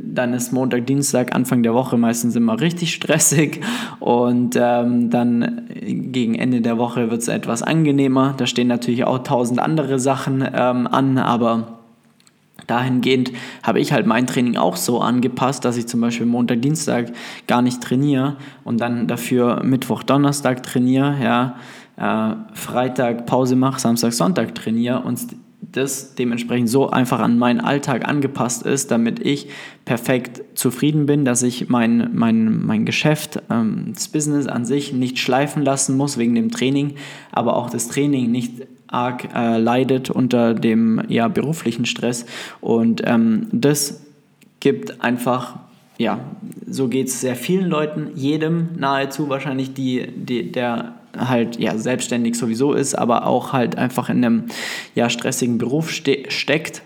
dann 0.00 0.34
ist 0.34 0.52
Montag, 0.52 0.84
Dienstag, 0.84 1.32
Anfang 1.32 1.62
der 1.62 1.74
Woche 1.74 1.96
meistens 1.96 2.34
immer 2.34 2.60
richtig 2.60 2.92
stressig. 2.92 3.60
Und 4.00 4.58
ähm, 4.60 5.10
dann 5.10 5.68
gegen 5.70 6.34
Ende 6.34 6.60
der 6.60 6.76
Woche 6.76 7.08
wird 7.08 7.22
es 7.22 7.28
etwas 7.28 7.62
angenehmer. 7.62 8.34
Da 8.36 8.48
stehen 8.48 8.66
natürlich 8.66 9.04
auch 9.04 9.20
tausend 9.20 9.60
andere 9.60 10.00
Sachen 10.00 10.40
ähm, 10.40 10.88
an, 10.88 11.18
aber 11.18 11.78
dahingehend 12.66 13.30
habe 13.62 13.78
ich 13.78 13.92
halt 13.92 14.06
mein 14.06 14.26
Training 14.26 14.56
auch 14.56 14.74
so 14.74 15.00
angepasst, 15.00 15.64
dass 15.64 15.76
ich 15.76 15.86
zum 15.86 16.00
Beispiel 16.00 16.26
Montag, 16.26 16.62
Dienstag 16.62 17.12
gar 17.46 17.62
nicht 17.62 17.80
trainiere 17.80 18.38
und 18.64 18.80
dann 18.80 19.06
dafür 19.06 19.62
Mittwoch, 19.62 20.02
Donnerstag 20.02 20.64
trainiere, 20.64 21.14
ja, 21.22 21.54
äh, 21.96 22.34
Freitag 22.54 23.26
Pause 23.26 23.54
mache, 23.54 23.78
Samstag, 23.78 24.12
Sonntag 24.12 24.56
trainiere 24.56 25.02
und 25.02 25.20
das 25.76 26.14
dementsprechend 26.14 26.68
so 26.68 26.90
einfach 26.90 27.20
an 27.20 27.38
meinen 27.38 27.60
Alltag 27.60 28.08
angepasst 28.08 28.64
ist, 28.64 28.90
damit 28.90 29.24
ich 29.24 29.48
perfekt 29.84 30.42
zufrieden 30.54 31.06
bin, 31.06 31.24
dass 31.24 31.42
ich 31.42 31.68
mein, 31.68 32.10
mein, 32.12 32.64
mein 32.64 32.84
Geschäft, 32.84 33.42
ähm, 33.50 33.92
das 33.94 34.08
Business 34.08 34.46
an 34.46 34.64
sich 34.64 34.92
nicht 34.92 35.18
schleifen 35.18 35.62
lassen 35.62 35.96
muss 35.96 36.18
wegen 36.18 36.34
dem 36.34 36.50
Training, 36.50 36.94
aber 37.32 37.56
auch 37.56 37.70
das 37.70 37.88
Training 37.88 38.30
nicht 38.30 38.66
arg 38.88 39.28
äh, 39.34 39.58
leidet 39.58 40.10
unter 40.10 40.54
dem 40.54 41.02
ja, 41.08 41.28
beruflichen 41.28 41.86
Stress. 41.86 42.26
Und 42.60 43.02
ähm, 43.04 43.48
das 43.52 44.02
gibt 44.60 45.02
einfach, 45.02 45.58
ja, 45.98 46.20
so 46.68 46.88
geht 46.88 47.08
es 47.08 47.20
sehr 47.20 47.36
vielen 47.36 47.68
Leuten, 47.68 48.10
jedem 48.14 48.70
nahezu 48.78 49.28
wahrscheinlich, 49.28 49.74
die, 49.74 50.06
die, 50.14 50.52
der 50.52 50.94
halt 51.18 51.58
ja 51.58 51.76
selbstständig 51.78 52.36
sowieso 52.36 52.72
ist, 52.72 52.94
aber 52.94 53.26
auch 53.26 53.52
halt 53.52 53.76
einfach 53.76 54.08
in 54.08 54.24
einem 54.24 54.44
ja 54.94 55.10
stressigen 55.10 55.58
Beruf 55.58 55.90
ste 55.90 56.24
steckt. 56.28 56.82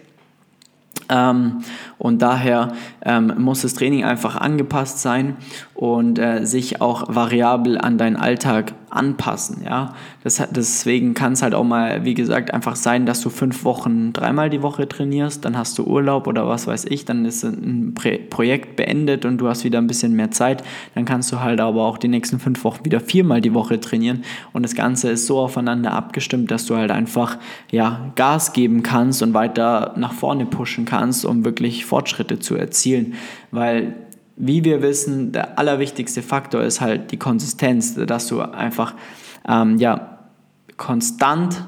Ähm, 1.10 1.62
und 1.98 2.22
daher 2.22 2.72
ähm, 3.04 3.34
muss 3.38 3.62
das 3.62 3.74
Training 3.74 4.04
einfach 4.04 4.36
angepasst 4.36 5.00
sein 5.00 5.36
und 5.74 6.18
äh, 6.18 6.44
sich 6.46 6.80
auch 6.80 7.14
variabel 7.14 7.78
an 7.78 7.98
deinen 7.98 8.16
Alltag 8.16 8.74
anpassen. 8.90 9.62
Ja? 9.64 9.94
Das, 10.22 10.42
deswegen 10.50 11.14
kann 11.14 11.32
es 11.32 11.42
halt 11.42 11.54
auch 11.54 11.64
mal, 11.64 12.04
wie 12.04 12.14
gesagt, 12.14 12.52
einfach 12.52 12.76
sein, 12.76 13.06
dass 13.06 13.20
du 13.20 13.30
fünf 13.30 13.64
Wochen 13.64 14.12
dreimal 14.12 14.50
die 14.50 14.62
Woche 14.62 14.88
trainierst, 14.88 15.44
dann 15.44 15.56
hast 15.56 15.78
du 15.78 15.84
Urlaub 15.84 16.26
oder 16.26 16.48
was 16.48 16.66
weiß 16.66 16.86
ich, 16.86 17.04
dann 17.04 17.24
ist 17.24 17.44
ein 17.44 17.94
Projekt 17.94 18.76
beendet 18.76 19.24
und 19.24 19.38
du 19.38 19.48
hast 19.48 19.64
wieder 19.64 19.78
ein 19.78 19.86
bisschen 19.86 20.14
mehr 20.14 20.30
Zeit. 20.30 20.62
Dann 20.94 21.04
kannst 21.04 21.32
du 21.32 21.40
halt 21.40 21.60
aber 21.60 21.84
auch 21.84 21.98
die 21.98 22.08
nächsten 22.08 22.38
fünf 22.40 22.64
Wochen 22.64 22.84
wieder 22.84 23.00
viermal 23.00 23.40
die 23.40 23.54
Woche 23.54 23.80
trainieren 23.80 24.24
und 24.52 24.62
das 24.62 24.74
Ganze 24.74 25.10
ist 25.10 25.26
so 25.26 25.38
aufeinander 25.38 25.92
abgestimmt, 25.92 26.50
dass 26.50 26.66
du 26.66 26.76
halt 26.76 26.90
einfach 26.90 27.38
ja, 27.70 28.12
Gas 28.16 28.52
geben 28.52 28.82
kannst 28.82 29.22
und 29.22 29.34
weiter 29.34 29.94
nach 29.96 30.12
vorne 30.12 30.46
pushen 30.46 30.84
kannst, 30.84 31.24
um 31.24 31.44
wirklich 31.44 31.84
Fortschritte 31.84 32.38
zu 32.38 32.56
erzielen. 32.56 33.14
Weil 33.50 33.94
wie 34.40 34.64
wir 34.64 34.82
wissen, 34.82 35.32
der 35.32 35.58
allerwichtigste 35.58 36.22
Faktor 36.22 36.62
ist 36.62 36.80
halt 36.80 37.12
die 37.12 37.18
Konsistenz, 37.18 37.94
dass 37.94 38.26
du 38.26 38.40
einfach 38.40 38.94
ähm, 39.48 39.78
ja, 39.78 40.18
konstant 40.76 41.64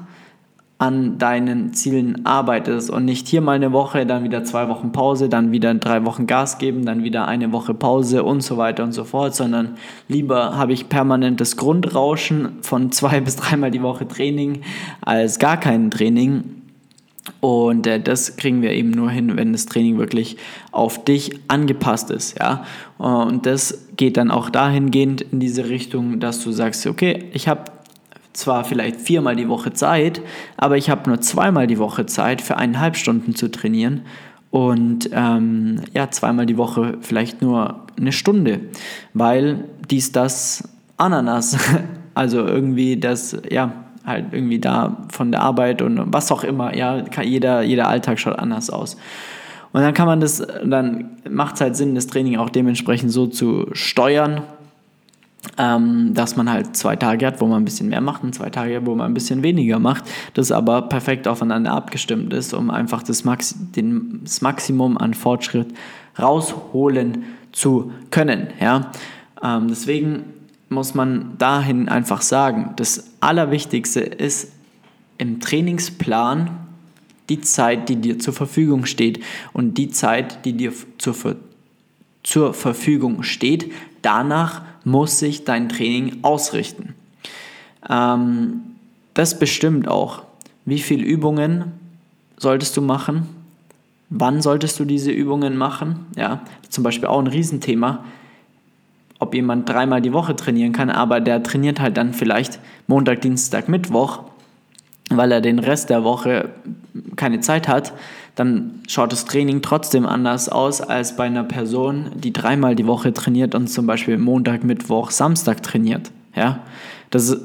an 0.79 1.17
deinen 1.17 1.73
Zielen 1.73 2.25
arbeitest 2.25 2.89
und 2.89 3.05
nicht 3.05 3.27
hier 3.27 3.39
mal 3.39 3.53
eine 3.53 3.71
Woche, 3.71 4.05
dann 4.05 4.23
wieder 4.23 4.43
zwei 4.43 4.67
Wochen 4.67 4.91
Pause, 4.91 5.29
dann 5.29 5.51
wieder 5.51 5.73
drei 5.75 6.03
Wochen 6.03 6.27
Gas 6.27 6.57
geben, 6.57 6.85
dann 6.85 7.03
wieder 7.03 7.25
eine 7.25 7.53
Woche 7.53 7.73
Pause 7.73 8.23
und 8.23 8.41
so 8.41 8.57
weiter 8.57 8.83
und 8.83 8.91
so 8.91 9.05
fort, 9.05 9.33
sondern 9.33 9.75
lieber 10.09 10.57
habe 10.57 10.73
ich 10.73 10.89
permanentes 10.89 11.55
Grundrauschen 11.55 12.57
von 12.61 12.91
zwei 12.91 13.19
bis 13.21 13.37
dreimal 13.37 13.71
die 13.71 13.81
Woche 13.81 14.07
Training 14.07 14.61
als 14.99 15.39
gar 15.39 15.57
kein 15.57 15.89
Training 15.89 16.62
und 17.39 17.87
äh, 17.87 17.99
das 17.99 18.37
kriegen 18.37 18.61
wir 18.61 18.71
eben 18.71 18.91
nur 18.91 19.09
hin, 19.09 19.37
wenn 19.37 19.53
das 19.53 19.65
Training 19.65 19.97
wirklich 19.97 20.37
auf 20.71 21.03
dich 21.03 21.39
angepasst 21.47 22.09
ist. 22.09 22.37
Ja? 22.39 22.65
Und 22.97 23.45
das 23.45 23.87
geht 23.95 24.17
dann 24.17 24.31
auch 24.31 24.49
dahingehend 24.49 25.21
in 25.21 25.39
diese 25.39 25.69
Richtung, 25.69 26.19
dass 26.19 26.43
du 26.43 26.51
sagst, 26.51 26.85
okay, 26.87 27.25
ich 27.33 27.47
habe 27.47 27.65
zwar 28.33 28.65
vielleicht 28.65 28.99
viermal 28.99 29.35
die 29.35 29.47
Woche 29.47 29.73
Zeit, 29.73 30.21
aber 30.57 30.77
ich 30.77 30.89
habe 30.89 31.09
nur 31.09 31.21
zweimal 31.21 31.67
die 31.67 31.77
Woche 31.77 32.05
Zeit 32.05 32.41
für 32.41 32.57
eineinhalb 32.57 32.97
Stunden 32.97 33.35
zu 33.35 33.49
trainieren 33.51 34.01
und 34.49 35.09
ähm, 35.13 35.81
ja, 35.93 36.09
zweimal 36.11 36.45
die 36.45 36.57
Woche 36.57 36.97
vielleicht 37.01 37.41
nur 37.41 37.85
eine 37.97 38.11
Stunde, 38.11 38.61
weil 39.13 39.65
dies, 39.89 40.11
das, 40.11 40.67
Ananas, 40.97 41.57
also 42.15 42.45
irgendwie 42.45 42.99
das, 42.99 43.37
ja, 43.49 43.82
halt 44.05 44.27
irgendwie 44.31 44.59
da 44.59 44.97
von 45.09 45.31
der 45.31 45.41
Arbeit 45.41 45.81
und 45.81 46.13
was 46.13 46.31
auch 46.31 46.43
immer, 46.43 46.75
ja, 46.75 47.03
jeder, 47.23 47.61
jeder 47.61 47.87
Alltag 47.87 48.19
schaut 48.19 48.37
anders 48.37 48.69
aus. 48.69 48.97
Und 49.71 49.81
dann 49.81 49.93
kann 49.93 50.05
man 50.05 50.19
das, 50.19 50.45
dann 50.63 51.11
macht 51.29 51.55
es 51.55 51.61
halt 51.61 51.75
Sinn, 51.75 51.95
das 51.95 52.07
Training 52.07 52.37
auch 52.37 52.49
dementsprechend 52.49 53.11
so 53.11 53.27
zu 53.27 53.67
steuern, 53.73 54.43
ähm, 55.57 56.13
dass 56.13 56.35
man 56.35 56.49
halt 56.49 56.77
zwei 56.77 56.95
Tage 56.95 57.25
hat, 57.25 57.41
wo 57.41 57.47
man 57.47 57.63
ein 57.63 57.65
bisschen 57.65 57.89
mehr 57.89 58.01
macht 58.01 58.23
und 58.23 58.33
zwei 58.35 58.49
Tage, 58.49 58.85
wo 58.85 58.95
man 58.95 59.07
ein 59.07 59.13
bisschen 59.13 59.41
weniger 59.41 59.79
macht, 59.79 60.03
das 60.35 60.51
aber 60.51 60.83
perfekt 60.83 61.27
aufeinander 61.27 61.71
abgestimmt 61.71 62.33
ist, 62.33 62.53
um 62.53 62.69
einfach 62.69 63.03
das, 63.03 63.23
Maxi 63.23 63.55
den, 63.75 64.21
das 64.23 64.41
Maximum 64.41 64.97
an 64.97 65.13
Fortschritt 65.13 65.73
rausholen 66.19 67.23
zu 67.51 67.91
können. 68.11 68.47
Ja? 68.59 68.91
Ähm, 69.43 69.67
deswegen 69.69 70.32
muss 70.73 70.93
man 70.93 71.37
dahin 71.37 71.89
einfach 71.89 72.21
sagen, 72.21 72.73
das 72.75 73.11
Allerwichtigste 73.19 74.01
ist 74.01 74.51
im 75.17 75.39
Trainingsplan 75.39 76.49
die 77.29 77.41
Zeit, 77.41 77.89
die 77.89 77.95
dir 77.95 78.19
zur 78.19 78.33
Verfügung 78.33 78.85
steht. 78.85 79.23
Und 79.53 79.77
die 79.77 79.89
Zeit, 79.89 80.45
die 80.45 80.53
dir 80.53 80.73
zur, 80.97 81.15
zur 82.23 82.53
Verfügung 82.53 83.23
steht, 83.23 83.71
danach 84.01 84.61
muss 84.83 85.19
sich 85.19 85.45
dein 85.45 85.69
Training 85.69 86.19
ausrichten. 86.23 86.93
Ähm, 87.89 88.61
das 89.13 89.39
bestimmt 89.39 89.87
auch, 89.87 90.23
wie 90.65 90.79
viele 90.79 91.05
Übungen 91.05 91.71
solltest 92.37 92.75
du 92.75 92.81
machen, 92.81 93.27
wann 94.09 94.41
solltest 94.41 94.79
du 94.79 94.85
diese 94.85 95.11
Übungen 95.11 95.57
machen. 95.57 96.07
Ja, 96.17 96.41
zum 96.69 96.83
Beispiel 96.83 97.07
auch 97.07 97.19
ein 97.19 97.27
Riesenthema 97.27 98.03
ob 99.23 99.33
jemand 99.33 99.67
dreimal 99.67 100.01
die 100.01 100.13
Woche 100.13 100.35
trainieren 100.35 100.73
kann, 100.73 100.89
aber 100.89 101.19
der 101.19 101.41
trainiert 101.41 101.79
halt 101.79 101.97
dann 101.97 102.13
vielleicht 102.13 102.59
Montag, 102.87 103.21
Dienstag, 103.21 103.69
Mittwoch, 103.69 104.23
weil 105.09 105.31
er 105.31 105.41
den 105.41 105.59
Rest 105.59 105.89
der 105.89 106.03
Woche 106.03 106.49
keine 107.15 107.39
Zeit 107.39 107.67
hat, 107.67 107.93
dann 108.35 108.81
schaut 108.87 109.11
das 109.11 109.25
Training 109.25 109.61
trotzdem 109.61 110.05
anders 110.05 110.49
aus 110.49 110.81
als 110.81 111.15
bei 111.15 111.25
einer 111.25 111.43
Person, 111.43 112.11
die 112.15 112.33
dreimal 112.33 112.75
die 112.75 112.87
Woche 112.87 113.13
trainiert 113.13 113.55
und 113.55 113.67
zum 113.67 113.85
Beispiel 113.85 114.17
Montag, 114.17 114.63
Mittwoch, 114.63 115.11
Samstag 115.11 115.63
trainiert. 115.63 116.11
Ja, 116.35 116.59
das 117.11 117.37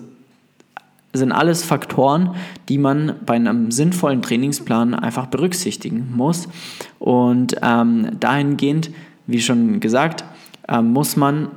sind 1.13 1.33
alles 1.33 1.65
Faktoren, 1.65 2.35
die 2.69 2.79
man 2.79 3.15
bei 3.25 3.35
einem 3.35 3.71
sinnvollen 3.71 4.23
Trainingsplan 4.23 4.95
einfach 4.95 5.27
berücksichtigen 5.27 6.13
muss. 6.15 6.49
Und 6.99 7.57
ähm, 7.63 8.19
dahingehend, 8.21 8.91
wie 9.27 9.41
schon 9.41 9.81
gesagt, 9.81 10.25
äh, 10.69 10.81
muss 10.81 11.17
man 11.17 11.49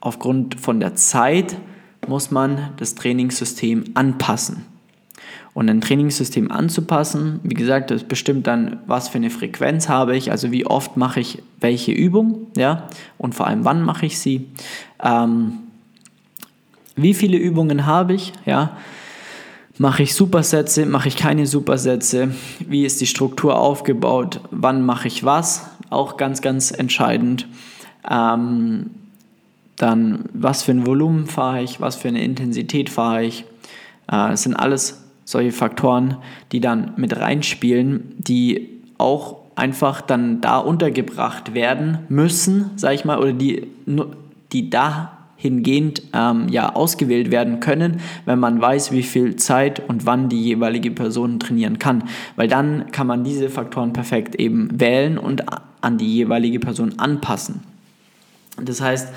aufgrund 0.00 0.60
von 0.60 0.80
der 0.80 0.94
Zeit 0.94 1.56
muss 2.06 2.30
man 2.30 2.70
das 2.76 2.94
Trainingssystem 2.94 3.84
anpassen. 3.94 4.64
Und 5.54 5.68
ein 5.68 5.80
Trainingssystem 5.80 6.52
anzupassen, 6.52 7.40
wie 7.42 7.54
gesagt, 7.54 7.90
das 7.90 8.04
bestimmt 8.04 8.46
dann, 8.46 8.78
was 8.86 9.08
für 9.08 9.18
eine 9.18 9.30
Frequenz 9.30 9.88
habe 9.88 10.16
ich, 10.16 10.30
also 10.30 10.52
wie 10.52 10.64
oft 10.64 10.96
mache 10.96 11.20
ich 11.20 11.42
welche 11.58 11.90
Übung, 11.90 12.46
ja, 12.56 12.86
und 13.16 13.34
vor 13.34 13.48
allem 13.48 13.64
wann 13.64 13.82
mache 13.82 14.06
ich 14.06 14.20
sie. 14.20 14.46
Ähm, 15.02 15.54
wie 16.94 17.14
viele 17.14 17.38
Übungen 17.38 17.86
habe 17.86 18.14
ich, 18.14 18.32
ja, 18.46 18.76
mache 19.78 20.02
ich 20.02 20.14
Supersätze, 20.14 20.86
mache 20.86 21.08
ich 21.08 21.16
keine 21.16 21.46
Supersätze, 21.46 22.34
wie 22.60 22.84
ist 22.84 23.00
die 23.00 23.06
Struktur 23.06 23.58
aufgebaut, 23.58 24.40
wann 24.50 24.84
mache 24.84 25.08
ich 25.08 25.24
was, 25.24 25.70
auch 25.90 26.16
ganz, 26.16 26.40
ganz 26.40 26.70
entscheidend. 26.70 27.48
Ähm, 28.08 28.90
dann, 29.78 30.24
was 30.32 30.62
für 30.62 30.72
ein 30.72 30.86
Volumen 30.86 31.26
fahre 31.26 31.62
ich, 31.62 31.80
was 31.80 31.96
für 31.96 32.08
eine 32.08 32.22
Intensität 32.22 32.90
fahre 32.90 33.24
ich. 33.24 33.42
Äh, 34.08 34.30
das 34.30 34.42
sind 34.42 34.54
alles 34.54 35.04
solche 35.24 35.52
Faktoren, 35.52 36.16
die 36.52 36.60
dann 36.60 36.92
mit 36.96 37.16
reinspielen, 37.16 38.14
die 38.18 38.80
auch 38.98 39.36
einfach 39.56 40.00
dann 40.00 40.40
da 40.40 40.58
untergebracht 40.58 41.54
werden 41.54 41.98
müssen, 42.08 42.70
sag 42.76 42.94
ich 42.94 43.04
mal, 43.04 43.18
oder 43.18 43.32
die, 43.32 43.66
die 44.52 44.70
dahingehend 44.70 46.02
ähm, 46.14 46.48
ja, 46.48 46.74
ausgewählt 46.74 47.30
werden 47.30 47.60
können, 47.60 48.00
wenn 48.24 48.38
man 48.38 48.60
weiß, 48.60 48.92
wie 48.92 49.02
viel 49.02 49.36
Zeit 49.36 49.86
und 49.88 50.06
wann 50.06 50.28
die 50.28 50.42
jeweilige 50.42 50.92
Person 50.92 51.38
trainieren 51.38 51.78
kann. 51.78 52.04
Weil 52.36 52.48
dann 52.48 52.90
kann 52.92 53.06
man 53.06 53.24
diese 53.24 53.50
Faktoren 53.50 53.92
perfekt 53.92 54.36
eben 54.36 54.80
wählen 54.80 55.18
und 55.18 55.44
an 55.80 55.98
die 55.98 56.14
jeweilige 56.14 56.60
Person 56.60 56.98
anpassen. 56.98 57.60
Das 58.64 58.80
heißt, 58.80 59.12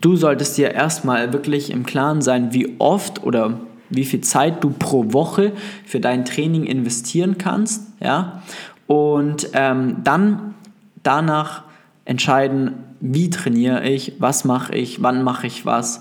du 0.00 0.16
solltest 0.16 0.58
dir 0.58 0.72
erstmal 0.72 1.32
wirklich 1.32 1.70
im 1.70 1.84
Klaren 1.84 2.22
sein, 2.22 2.52
wie 2.52 2.76
oft 2.78 3.22
oder 3.22 3.60
wie 3.88 4.04
viel 4.04 4.20
Zeit 4.20 4.62
du 4.62 4.70
pro 4.70 5.12
Woche 5.12 5.52
für 5.84 6.00
dein 6.00 6.24
Training 6.24 6.64
investieren 6.64 7.38
kannst, 7.38 7.88
ja, 8.00 8.42
und 8.86 9.50
ähm, 9.52 9.96
dann 10.04 10.54
danach 11.02 11.62
entscheiden, 12.04 12.72
wie 13.00 13.30
trainiere 13.30 13.88
ich, 13.88 14.14
was 14.18 14.44
mache 14.44 14.74
ich, 14.74 15.02
wann 15.02 15.22
mache 15.22 15.46
ich 15.46 15.64
was 15.64 16.00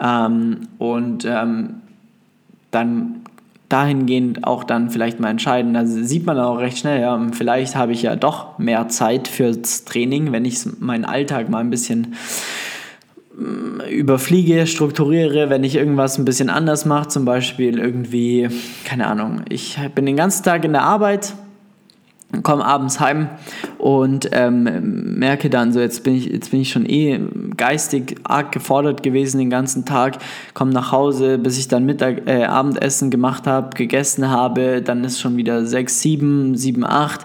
ähm, 0.00 0.60
und 0.78 1.24
ähm, 1.24 1.82
dann 2.70 3.22
dahingehend 3.68 4.44
auch 4.44 4.64
dann 4.64 4.90
vielleicht 4.90 5.20
mal 5.20 5.28
entscheiden. 5.28 5.74
Da 5.74 5.84
sieht 5.84 6.24
man 6.24 6.38
auch 6.38 6.58
recht 6.58 6.78
schnell, 6.78 7.02
ja, 7.02 7.20
vielleicht 7.32 7.76
habe 7.76 7.92
ich 7.92 8.02
ja 8.02 8.16
doch 8.16 8.58
mehr 8.58 8.88
Zeit 8.88 9.28
fürs 9.28 9.84
Training, 9.84 10.32
wenn 10.32 10.44
ich 10.44 10.58
meinen 10.80 11.04
Alltag 11.04 11.50
mal 11.50 11.58
ein 11.58 11.70
bisschen 11.70 12.14
überfliege, 13.90 14.66
strukturiere, 14.66 15.48
wenn 15.50 15.62
ich 15.62 15.76
irgendwas 15.76 16.18
ein 16.18 16.24
bisschen 16.24 16.50
anders 16.50 16.84
mache, 16.84 17.08
zum 17.08 17.24
Beispiel 17.24 17.78
irgendwie, 17.78 18.48
keine 18.84 19.06
Ahnung, 19.06 19.42
ich 19.48 19.78
bin 19.94 20.06
den 20.06 20.16
ganzen 20.16 20.42
Tag 20.42 20.64
in 20.64 20.72
der 20.72 20.82
Arbeit, 20.82 21.34
komme 22.42 22.64
abends 22.64 23.00
heim 23.00 23.28
und 23.78 24.28
ähm, 24.32 25.18
merke 25.18 25.48
dann 25.48 25.72
so, 25.72 25.80
jetzt 25.80 26.04
bin, 26.04 26.16
ich, 26.16 26.26
jetzt 26.26 26.50
bin 26.50 26.60
ich 26.60 26.70
schon 26.70 26.84
eh 26.84 27.20
geistig 27.56 28.16
arg 28.24 28.52
gefordert 28.52 29.02
gewesen 29.02 29.38
den 29.38 29.50
ganzen 29.50 29.84
Tag, 29.86 30.18
komme 30.52 30.72
nach 30.72 30.92
Hause, 30.92 31.38
bis 31.38 31.58
ich 31.58 31.68
dann 31.68 31.86
Mittag, 31.86 32.26
äh, 32.26 32.44
Abendessen 32.44 33.10
gemacht 33.10 33.46
habe, 33.46 33.74
gegessen 33.76 34.28
habe, 34.28 34.82
dann 34.82 35.04
ist 35.04 35.20
schon 35.20 35.36
wieder 35.36 35.64
6, 35.64 36.00
7, 36.00 36.54
7, 36.56 36.84
8, 36.84 37.24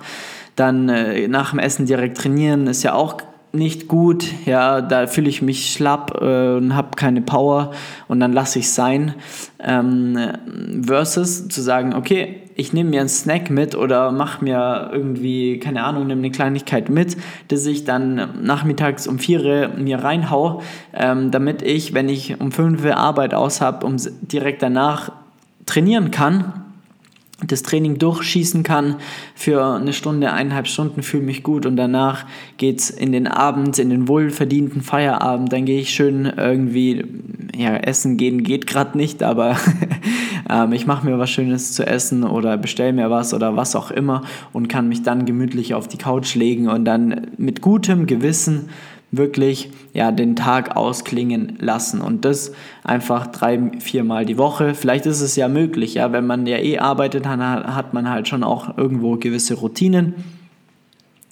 dann 0.55 0.87
äh, 0.89 1.27
nach 1.27 1.49
dem 1.49 1.59
Essen 1.59 1.85
direkt 1.85 2.17
trainieren, 2.17 2.67
ist 2.67 2.83
ja 2.83 2.93
auch 2.93 3.17
nicht 3.53 3.87
gut, 3.87 4.25
ja, 4.45 4.81
da 4.81 5.05
fühle 5.05 5.29
ich 5.29 5.43
mich 5.43 5.71
schlapp 5.71 6.19
äh, 6.19 6.55
und 6.55 6.75
habe 6.75 6.95
keine 6.95 7.21
Power 7.21 7.71
und 8.07 8.19
dann 8.19 8.33
lasse 8.33 8.57
ich 8.57 8.65
es 8.65 8.75
sein. 8.75 9.13
Ähm, 9.59 10.17
versus 10.81 11.47
zu 11.47 11.61
sagen, 11.61 11.93
okay, 11.93 12.41
ich 12.55 12.73
nehme 12.73 12.89
mir 12.89 12.99
einen 12.99 13.09
Snack 13.09 13.51
mit 13.51 13.75
oder 13.75 14.11
mache 14.11 14.43
mir 14.43 14.89
irgendwie, 14.91 15.59
keine 15.59 15.83
Ahnung, 15.83 16.07
nehme 16.07 16.21
eine 16.21 16.31
Kleinigkeit 16.31 16.89
mit, 16.89 17.15
dass 17.49 17.65
ich 17.67 17.83
dann 17.83 18.43
nachmittags 18.43 19.07
um 19.07 19.19
4 19.19 19.69
mir 19.77 19.99
reinhau, 20.03 20.61
ähm, 20.93 21.29
damit 21.29 21.61
ich, 21.61 21.93
wenn 21.93 22.09
ich 22.09 22.41
um 22.41 22.51
5 22.51 22.83
Uhr 22.83 22.97
Arbeit 22.97 23.35
aus 23.35 23.61
habe, 23.61 23.85
um 23.85 23.97
direkt 24.23 24.63
danach 24.63 25.11
trainieren 25.65 26.09
kann 26.09 26.62
das 27.47 27.63
Training 27.63 27.99
durchschießen 27.99 28.63
kann 28.63 28.97
für 29.35 29.63
eine 29.63 29.93
Stunde, 29.93 30.31
eineinhalb 30.31 30.67
Stunden, 30.67 31.03
fühle 31.03 31.23
mich 31.23 31.43
gut 31.43 31.65
und 31.65 31.75
danach 31.75 32.25
geht 32.57 32.79
es 32.79 32.89
in 32.89 33.11
den 33.11 33.27
Abend, 33.27 33.79
in 33.79 33.89
den 33.89 34.07
wohlverdienten 34.07 34.81
Feierabend, 34.81 35.51
dann 35.51 35.65
gehe 35.65 35.79
ich 35.79 35.91
schön 35.91 36.31
irgendwie, 36.37 37.05
ja, 37.55 37.75
essen 37.75 38.17
gehen 38.17 38.43
geht 38.43 38.67
gerade 38.67 38.97
nicht, 38.97 39.23
aber 39.23 39.57
ähm, 40.49 40.73
ich 40.73 40.85
mache 40.85 41.05
mir 41.05 41.19
was 41.19 41.29
Schönes 41.29 41.73
zu 41.73 41.85
essen 41.85 42.23
oder 42.23 42.57
bestelle 42.57 42.93
mir 42.93 43.09
was 43.09 43.33
oder 43.33 43.55
was 43.55 43.75
auch 43.75 43.91
immer 43.91 44.23
und 44.51 44.69
kann 44.69 44.87
mich 44.87 45.03
dann 45.03 45.25
gemütlich 45.25 45.73
auf 45.73 45.87
die 45.87 45.97
Couch 45.97 46.35
legen 46.35 46.67
und 46.67 46.85
dann 46.85 47.27
mit 47.37 47.61
gutem 47.61 48.05
Gewissen 48.05 48.69
wirklich 49.13 49.69
ja, 49.93 50.11
den 50.11 50.35
Tag 50.35 50.75
ausklingen 50.75 51.57
lassen. 51.59 52.01
Und 52.01 52.25
das 52.25 52.51
einfach 52.83 53.27
drei, 53.27 53.71
viermal 53.79 54.25
die 54.25 54.37
Woche. 54.37 54.73
Vielleicht 54.73 55.05
ist 55.05 55.21
es 55.21 55.35
ja 55.35 55.47
möglich, 55.47 55.93
ja, 55.93 56.11
wenn 56.11 56.25
man 56.25 56.45
ja 56.47 56.57
eh 56.57 56.79
arbeitet, 56.79 57.25
dann 57.25 57.41
hat 57.41 57.93
man 57.93 58.09
halt 58.09 58.27
schon 58.27 58.43
auch 58.43 58.77
irgendwo 58.77 59.15
gewisse 59.17 59.53
Routinen. 59.53 60.15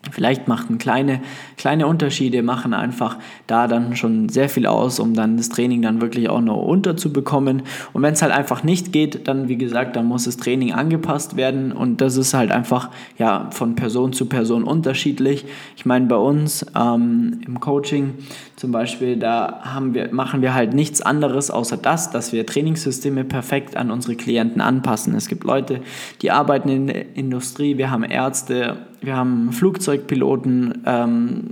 Vielleicht 0.10 0.48
machen 0.48 0.79
kleine, 0.79 1.22
kleine 1.58 1.86
Unterschiede, 1.86 2.41
machen 2.41 2.74
einfach 2.74 3.17
da 3.46 3.67
dann 3.67 3.96
schon 3.96 4.29
sehr 4.29 4.50
viel 4.50 4.65
aus, 4.65 5.00
um 5.00 5.13
dann 5.13 5.38
das 5.38 5.50
Training 5.50 5.84
dann 5.84 6.01
wirklich 6.01 6.27
auch 6.27 6.41
noch 6.41 6.58
unterzubekommen. 6.58 7.62
Und 7.93 8.01
wenn 8.01 8.13
es 8.13 8.24
halt 8.24 8.34
einfach 8.34 8.63
nicht 8.63 8.91
geht, 8.91 9.27
dann 9.27 9.48
wie 9.48 9.58
gesagt, 9.58 9.96
dann 9.96 10.08
muss 10.08 10.24
das 10.24 10.38
Training 10.38 10.74
angepasst 10.74 11.38
werden 11.38 11.72
und 11.72 12.01
das 12.01 12.17
ist 12.17 12.34
halt 12.34 12.51
einfach 12.51 12.89
ja 13.20 13.50
von 13.51 13.75
Person 13.75 14.12
zu 14.12 14.25
Person 14.25 14.63
unterschiedlich. 14.63 15.46
Ich 15.77 15.86
meine, 15.86 16.08
bei 16.08 16.15
uns 16.15 16.65
ähm, 16.75 17.39
im 17.46 17.60
Coaching 17.60 18.15
zum 18.55 18.72
Beispiel, 18.72 19.17
da 19.17 19.62
haben 19.63 19.93
wir, 19.93 20.12
machen 20.12 20.42
wir 20.42 20.55
halt 20.55 20.74
nichts 20.74 21.01
anderes 21.01 21.51
außer 21.51 21.77
das, 21.77 22.09
dass 22.09 22.33
wir 22.33 22.48
Trainingssysteme 22.48 23.24
perfekt 23.24 23.77
an 23.77 23.92
unsere 23.92 24.16
Klienten 24.16 24.61
anpassen. 24.61 25.14
Es 25.14 25.27
gibt 25.27 25.44
Leute, 25.44 25.81
die 26.24 26.31
arbeiten 26.31 26.70
in 26.70 26.87
der 26.87 27.16
Industrie, 27.16 27.77
wir 27.77 27.92
haben 27.92 28.03
Ärzte, 28.03 28.77
wir 29.01 29.16
haben 29.16 29.51
Flugzeugpiloten, 29.51 30.83
ähm, 30.85 31.44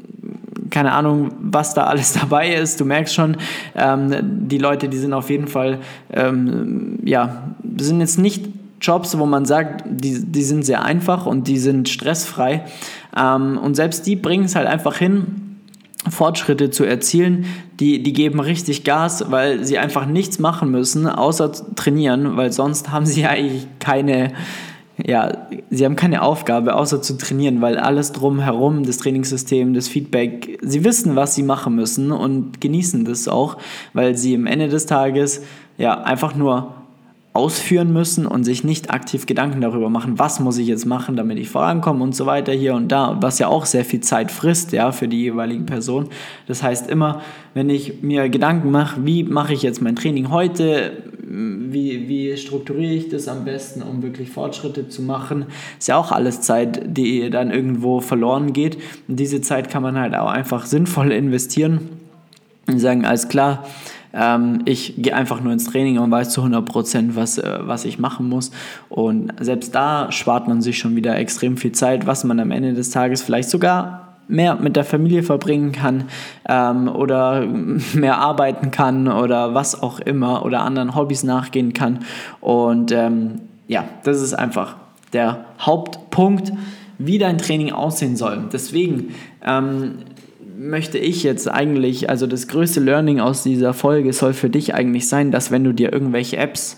keine 0.70 0.92
Ahnung, 0.94 1.32
was 1.42 1.74
da 1.74 1.86
alles 1.86 2.14
dabei 2.20 2.54
ist. 2.54 2.80
Du 2.80 2.86
merkst 2.86 3.14
schon, 3.14 3.38
ähm, 3.76 4.48
die 4.48 4.60
Leute, 4.60 4.88
die 4.88 4.98
sind 4.98 5.14
auf 5.14 5.30
jeden 5.30 5.48
Fall, 5.48 5.80
ähm, 6.14 7.00
ja, 7.04 7.56
sind 7.78 8.00
jetzt 8.00 8.20
nicht 8.20 8.48
Jobs, 8.82 9.18
wo 9.18 9.26
man 9.26 9.46
sagt, 9.46 9.84
die, 9.90 10.24
die 10.24 10.44
sind 10.44 10.64
sehr 10.64 10.84
einfach 10.84 11.26
und 11.26 11.48
die 11.48 11.58
sind 11.58 11.90
stressfrei. 11.90 12.64
Ähm, 13.18 13.58
und 13.58 13.76
selbst 13.76 14.06
die 14.06 14.16
bringen 14.16 14.46
es 14.46 14.56
halt 14.56 14.68
einfach 14.68 14.98
hin, 14.98 15.50
Fortschritte 16.08 16.70
zu 16.70 16.86
erzielen, 16.86 17.46
die, 17.80 18.02
die 18.02 18.14
geben 18.14 18.40
richtig 18.40 18.86
Gas, 18.86 19.26
weil 19.30 19.66
sie 19.66 19.78
einfach 19.78 20.06
nichts 20.06 20.40
machen 20.40 20.72
müssen, 20.72 21.08
außer 21.08 21.52
trainieren, 21.76 22.38
weil 22.38 22.54
sonst 22.54 22.92
haben 22.92 23.06
sie 23.06 23.26
eigentlich 23.26 23.68
keine, 23.80 24.32
ja, 25.06 25.48
sie 25.70 25.86
haben 25.86 25.96
keine 25.96 26.22
Aufgabe, 26.22 26.76
außer 26.76 27.02
zu 27.02 27.18
trainieren, 27.18 27.62
weil 27.62 27.78
alles 27.78 28.12
drumherum, 28.12 28.86
das 28.86 28.98
Trainingssystem, 28.98 29.74
das 29.74 29.88
Feedback, 29.88 30.60
sie 30.62 30.84
wissen, 30.84 31.16
was 31.16 31.36
sie 31.36 31.44
machen 31.44 31.76
müssen 31.76 32.12
und 32.12 32.62
genießen 32.62 33.06
das 33.06 33.28
auch, 33.28 33.58
weil 33.94 34.18
sie 34.18 34.36
am 34.36 34.46
Ende 34.46 34.68
des 34.68 34.86
Tages 34.86 35.42
ja 35.78 36.02
einfach 36.02 36.36
nur 36.36 36.74
ausführen 37.32 37.94
müssen 37.94 38.26
und 38.26 38.44
sich 38.44 38.64
nicht 38.64 38.92
aktiv 38.92 39.28
Gedanken 39.28 39.62
darüber 39.62 39.90
machen, 39.90 40.18
was 40.18 40.40
muss 40.40 40.58
ich 40.58 40.68
jetzt 40.68 40.86
machen, 40.86 41.16
damit 41.16 41.38
ich 41.38 41.50
vorankomme 41.50 42.04
und 42.04 42.16
so 42.16 42.26
weiter 42.26 42.52
hier 42.52 42.74
und 42.74 42.92
da, 42.92 43.18
was 43.22 43.38
ja 43.38 43.48
auch 43.48 43.66
sehr 43.66 43.86
viel 43.86 44.02
Zeit 44.02 44.32
frisst, 44.32 44.72
ja, 44.72 44.92
für 44.92 45.08
die 45.08 45.22
jeweilige 45.22 45.64
Person. 45.64 46.10
Das 46.48 46.64
heißt 46.64 46.90
immer, 46.90 47.22
wenn 47.54 47.70
ich 47.70 48.02
mir 48.02 48.30
Gedanken 48.30 48.72
mache, 48.72 49.06
wie 49.06 49.24
mache 49.24 49.54
ich 49.54 49.62
jetzt 49.62 49.82
mein 49.82 49.96
Training 49.96 50.32
heute, 50.32 50.92
wie, 51.72 52.08
wie 52.08 52.38
strukturiere 52.38 52.94
ich 52.94 53.10
das 53.10 53.28
am 53.28 53.46
besten, 53.46 53.82
um 53.82 54.02
wirklich 54.02 54.30
Fortschritte 54.30 54.90
zu 54.90 55.02
machen, 55.02 55.46
ist 55.78 55.88
ja 55.88 55.98
auch 55.98 56.12
alles 56.12 56.42
Zeit, 56.42 56.82
die 56.86 57.30
dann 57.30 57.52
irgendwo 57.52 58.02
verloren 58.02 58.54
geht. 58.54 58.78
Und 59.08 59.20
diese 59.20 59.42
Zeit 59.42 59.70
kann 59.70 59.84
man 59.84 59.98
halt 59.98 60.16
auch 60.16 60.30
einfach 60.30 60.66
sinnvoll 60.66 61.12
investieren 61.12 61.90
und 62.68 62.80
sagen, 62.80 63.06
alles 63.06 63.30
klar, 63.30 63.66
ähm, 64.14 64.62
ich 64.66 64.96
gehe 64.98 65.16
einfach 65.16 65.42
nur 65.42 65.54
ins 65.54 65.66
Training 65.66 66.00
und 66.00 66.12
weiß 66.12 66.30
zu 66.32 66.42
100 66.42 66.66
Prozent, 66.66 67.16
was, 67.16 67.38
äh, 67.38 67.60
was 67.62 67.86
ich 67.86 68.00
machen 68.00 68.28
muss. 68.28 68.52
Und 68.90 69.32
selbst 69.40 69.76
da 69.76 70.12
spart 70.12 70.48
man 70.48 70.62
sich 70.62 70.78
schon 70.78 70.96
wieder 70.96 71.16
extrem 71.18 71.58
viel 71.58 71.72
Zeit, 71.72 72.08
was 72.08 72.24
man 72.24 72.40
am 72.40 72.52
Ende 72.52 72.74
des 72.74 72.90
Tages 72.90 73.22
vielleicht 73.22 73.50
sogar 73.50 74.09
mehr 74.30 74.56
mit 74.56 74.76
der 74.76 74.86
Familie 74.86 75.24
verbringen 75.24 75.72
kann 75.72 76.06
ähm, 76.48 76.88
oder 76.88 77.46
mehr 77.94 78.20
arbeiten 78.20 78.72
kann 78.72 79.08
oder 79.08 79.54
was 79.54 79.82
auch 79.82 80.00
immer 80.00 80.46
oder 80.46 80.62
anderen 80.62 80.96
Hobbys 80.96 81.24
nachgehen 81.24 81.74
kann. 81.74 82.06
Und 82.40 82.92
ähm, 82.92 83.42
ja, 83.68 83.84
das 84.04 84.22
ist 84.22 84.36
einfach 84.36 84.76
der 85.12 85.46
Hauptpunkt, 85.60 86.54
wie 87.00 87.18
dein 87.18 87.40
Training 87.40 87.72
aussehen 87.72 88.16
soll. 88.16 88.44
Deswegen 88.54 89.16
ähm, 89.44 89.96
möchte 90.58 91.00
ich 91.00 91.24
jetzt 91.24 91.50
eigentlich, 91.50 92.10
also 92.10 92.28
das 92.28 92.48
größte 92.48 92.82
Learning 92.82 93.20
aus 93.20 93.44
dieser 93.44 93.74
Folge 93.74 94.14
soll 94.14 94.34
für 94.34 94.50
dich 94.50 94.76
eigentlich 94.76 95.08
sein, 95.08 95.32
dass 95.32 95.50
wenn 95.50 95.64
du 95.64 95.74
dir 95.74 95.92
irgendwelche 95.92 96.38
Apps, 96.38 96.78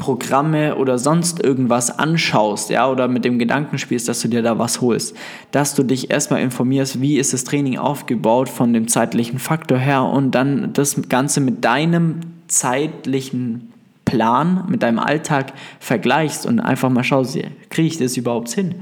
Programme 0.00 0.76
oder 0.76 0.98
sonst 0.98 1.44
irgendwas 1.44 1.96
anschaust, 1.98 2.70
ja, 2.70 2.88
oder 2.88 3.06
mit 3.06 3.24
dem 3.26 3.38
Gedanken 3.38 3.76
spielst, 3.76 4.08
dass 4.08 4.20
du 4.20 4.28
dir 4.28 4.42
da 4.42 4.58
was 4.58 4.80
holst, 4.80 5.14
dass 5.50 5.74
du 5.74 5.82
dich 5.82 6.10
erstmal 6.10 6.40
informierst, 6.40 7.02
wie 7.02 7.18
ist 7.18 7.34
das 7.34 7.44
Training 7.44 7.76
aufgebaut 7.76 8.48
von 8.48 8.72
dem 8.72 8.88
zeitlichen 8.88 9.38
Faktor 9.38 9.76
her 9.76 10.04
und 10.04 10.34
dann 10.34 10.72
das 10.72 11.08
Ganze 11.10 11.42
mit 11.42 11.66
deinem 11.66 12.20
zeitlichen 12.48 13.74
Plan, 14.06 14.64
mit 14.68 14.82
deinem 14.82 14.98
Alltag 14.98 15.52
vergleichst 15.80 16.46
und 16.46 16.60
einfach 16.60 16.88
mal 16.88 17.04
schaust, 17.04 17.38
kriege 17.68 17.86
ich 17.86 17.98
das 17.98 18.16
überhaupt 18.16 18.48
hin? 18.48 18.76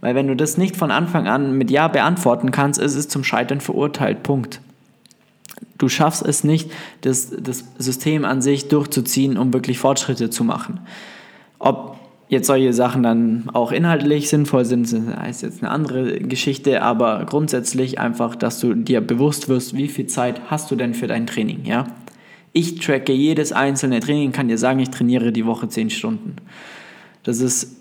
Weil 0.00 0.14
wenn 0.14 0.26
du 0.26 0.34
das 0.34 0.56
nicht 0.56 0.76
von 0.76 0.90
Anfang 0.90 1.28
an 1.28 1.58
mit 1.58 1.70
Ja 1.70 1.88
beantworten 1.88 2.50
kannst, 2.50 2.80
ist 2.80 2.94
es 2.94 3.08
zum 3.08 3.24
Scheitern 3.24 3.60
verurteilt. 3.60 4.22
Punkt. 4.22 4.60
Du 5.78 5.88
schaffst 5.88 6.24
es 6.24 6.44
nicht, 6.44 6.70
das, 7.02 7.30
das 7.30 7.64
System 7.78 8.24
an 8.24 8.42
sich 8.42 8.68
durchzuziehen, 8.68 9.36
um 9.36 9.52
wirklich 9.52 9.78
Fortschritte 9.78 10.30
zu 10.30 10.44
machen. 10.44 10.80
Ob 11.58 11.96
jetzt 12.28 12.46
solche 12.46 12.72
Sachen 12.72 13.02
dann 13.02 13.50
auch 13.52 13.72
inhaltlich 13.72 14.28
sinnvoll 14.28 14.64
sind, 14.64 14.92
ist 15.28 15.42
jetzt 15.42 15.62
eine 15.62 15.70
andere 15.70 16.18
Geschichte, 16.18 16.82
aber 16.82 17.24
grundsätzlich 17.24 17.98
einfach, 17.98 18.34
dass 18.34 18.58
du 18.58 18.74
dir 18.74 19.00
bewusst 19.00 19.48
wirst, 19.48 19.76
wie 19.76 19.88
viel 19.88 20.06
Zeit 20.06 20.40
hast 20.48 20.70
du 20.70 20.76
denn 20.76 20.94
für 20.94 21.06
dein 21.06 21.26
Training, 21.26 21.64
ja? 21.64 21.84
Ich 22.52 22.76
tracke 22.76 23.12
jedes 23.12 23.52
einzelne 23.52 24.00
Training, 24.00 24.32
kann 24.32 24.48
dir 24.48 24.56
sagen, 24.56 24.80
ich 24.80 24.88
trainiere 24.88 25.30
die 25.30 25.44
Woche 25.44 25.68
10 25.68 25.90
Stunden. 25.90 26.36
Das 27.22 27.40
ist 27.40 27.76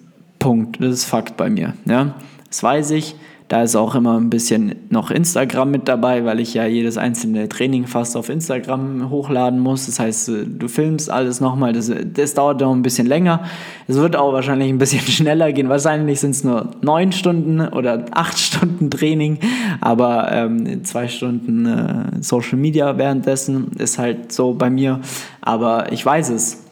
Punkt. 0.46 0.82
Das 0.82 0.94
ist 0.94 1.06
Fakt 1.06 1.38
bei 1.38 1.50
mir. 1.50 1.74
Ja? 1.86 2.16
Das 2.50 2.62
weiß 2.62 2.92
ich. 2.92 3.16
Da 3.48 3.62
ist 3.62 3.76
auch 3.76 3.94
immer 3.94 4.20
ein 4.20 4.32
bisschen 4.32 4.74
noch 4.90 5.12
Instagram 5.12 5.70
mit 5.70 5.88
dabei, 5.88 6.26
weil 6.26 6.40
ich 6.40 6.56
ja 6.56 6.66
jedes 6.66 6.98
einzelne 6.98 7.48
Training 7.48 7.86
fast 7.86 8.18
auf 8.18 8.30
Instagram 8.30 9.12
hochladen 9.12 9.60
muss. 9.60 9.86
Das 9.86 10.00
heißt, 10.00 10.30
äh, 10.30 10.46
du 10.48 10.68
filmst 10.68 11.12
alles 11.12 11.42
nochmal. 11.42 11.72
Das, 11.72 11.92
das 12.14 12.34
dauert 12.34 12.62
noch 12.62 12.74
ein 12.74 12.82
bisschen 12.82 13.06
länger. 13.06 13.44
Es 13.88 13.98
wird 13.98 14.16
auch 14.16 14.34
wahrscheinlich 14.34 14.70
ein 14.70 14.80
bisschen 14.80 15.02
schneller 15.08 15.54
gehen. 15.54 15.70
Wahrscheinlich 15.70 16.20
sind 16.20 16.32
es 16.32 16.44
nur 16.44 16.72
neun 16.82 17.12
Stunden 17.12 17.62
oder 17.62 18.06
acht 18.12 18.40
Stunden 18.46 18.90
Training, 18.90 19.38
aber 19.80 20.32
ähm, 20.32 20.84
zwei 20.84 21.08
Stunden 21.08 21.68
äh, 21.68 22.24
Social 22.24 22.58
Media 22.58 22.98
währenddessen 22.98 23.74
ist 23.78 24.00
halt 24.00 24.32
so 24.32 24.54
bei 24.54 24.72
mir. 24.72 25.02
Aber 25.42 25.92
ich 25.92 26.04
weiß 26.04 26.30
es. 26.30 26.64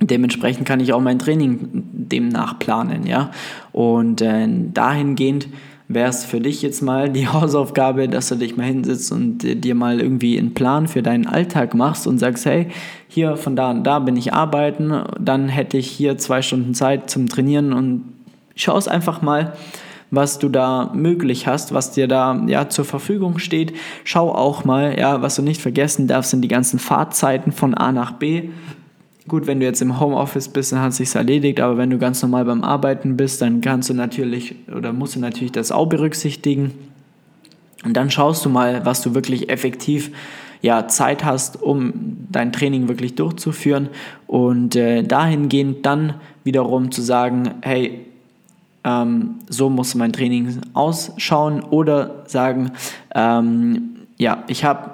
Dementsprechend 0.00 0.64
kann 0.64 0.78
ich 0.78 0.92
auch 0.92 1.00
mein 1.00 1.18
Training 1.18 1.68
demnach 1.72 2.60
planen, 2.60 3.04
ja. 3.04 3.32
Und 3.72 4.20
äh, 4.20 4.46
dahingehend 4.72 5.48
wäre 5.88 6.10
es 6.10 6.24
für 6.24 6.40
dich 6.40 6.62
jetzt 6.62 6.82
mal 6.82 7.08
die 7.08 7.28
Hausaufgabe, 7.32 8.08
dass 8.08 8.28
du 8.28 8.36
dich 8.36 8.56
mal 8.56 8.66
hinsetzt 8.66 9.10
und 9.10 9.38
dir 9.38 9.74
mal 9.74 10.00
irgendwie 10.00 10.38
einen 10.38 10.54
Plan 10.54 10.86
für 10.86 11.02
deinen 11.02 11.26
Alltag 11.26 11.74
machst 11.74 12.06
und 12.06 12.18
sagst, 12.18 12.44
hey, 12.44 12.68
hier 13.08 13.36
von 13.36 13.56
da 13.56 13.70
und 13.70 13.84
da 13.84 13.98
bin 13.98 14.16
ich 14.16 14.34
arbeiten, 14.34 15.02
dann 15.18 15.48
hätte 15.48 15.78
ich 15.78 15.90
hier 15.90 16.18
zwei 16.18 16.42
Stunden 16.42 16.74
Zeit 16.74 17.10
zum 17.10 17.28
Trainieren 17.28 17.72
und 17.72 18.04
schau 18.54 18.76
es 18.76 18.86
einfach 18.86 19.22
mal, 19.22 19.54
was 20.10 20.38
du 20.38 20.48
da 20.48 20.90
möglich 20.94 21.46
hast, 21.46 21.74
was 21.74 21.90
dir 21.90 22.08
da 22.08 22.42
ja 22.46 22.68
zur 22.68 22.84
Verfügung 22.84 23.38
steht. 23.38 23.74
Schau 24.04 24.34
auch 24.34 24.64
mal, 24.64 24.98
ja, 24.98 25.20
was 25.20 25.36
du 25.36 25.42
nicht 25.42 25.60
vergessen 25.60 26.06
darfst, 26.06 26.30
sind 26.30 26.42
die 26.42 26.48
ganzen 26.48 26.78
Fahrzeiten 26.78 27.52
von 27.52 27.74
A 27.74 27.92
nach 27.92 28.12
B. 28.12 28.48
Gut, 29.28 29.46
wenn 29.46 29.60
du 29.60 29.66
jetzt 29.66 29.82
im 29.82 30.00
Homeoffice 30.00 30.48
bist, 30.48 30.72
dann 30.72 30.80
hat 30.80 30.92
es 30.92 30.96
sich 30.96 31.14
erledigt, 31.14 31.60
aber 31.60 31.76
wenn 31.76 31.90
du 31.90 31.98
ganz 31.98 32.22
normal 32.22 32.46
beim 32.46 32.64
Arbeiten 32.64 33.16
bist, 33.16 33.42
dann 33.42 33.60
kannst 33.60 33.90
du 33.90 33.94
natürlich 33.94 34.54
oder 34.74 34.94
musst 34.94 35.16
du 35.16 35.20
natürlich 35.20 35.52
das 35.52 35.70
auch 35.70 35.86
berücksichtigen. 35.86 36.72
Und 37.84 37.94
dann 37.94 38.10
schaust 38.10 38.44
du 38.44 38.48
mal, 38.48 38.86
was 38.86 39.02
du 39.02 39.14
wirklich 39.14 39.50
effektiv 39.50 40.10
ja, 40.62 40.88
Zeit 40.88 41.24
hast, 41.24 41.62
um 41.62 41.92
dein 42.30 42.52
Training 42.52 42.88
wirklich 42.88 43.14
durchzuführen. 43.14 43.90
Und 44.26 44.74
äh, 44.76 45.02
dahingehend 45.02 45.84
dann 45.84 46.14
wiederum 46.42 46.90
zu 46.90 47.02
sagen, 47.02 47.54
hey, 47.60 48.06
ähm, 48.82 49.36
so 49.48 49.68
muss 49.70 49.94
mein 49.94 50.12
Training 50.12 50.58
ausschauen. 50.72 51.62
Oder 51.62 52.24
sagen, 52.26 52.72
ähm, 53.14 53.90
ja, 54.16 54.42
ich 54.48 54.64
habe 54.64 54.90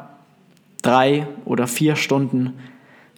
drei 0.83 1.27
oder 1.45 1.67
vier 1.67 1.97
Stunden 1.97 2.53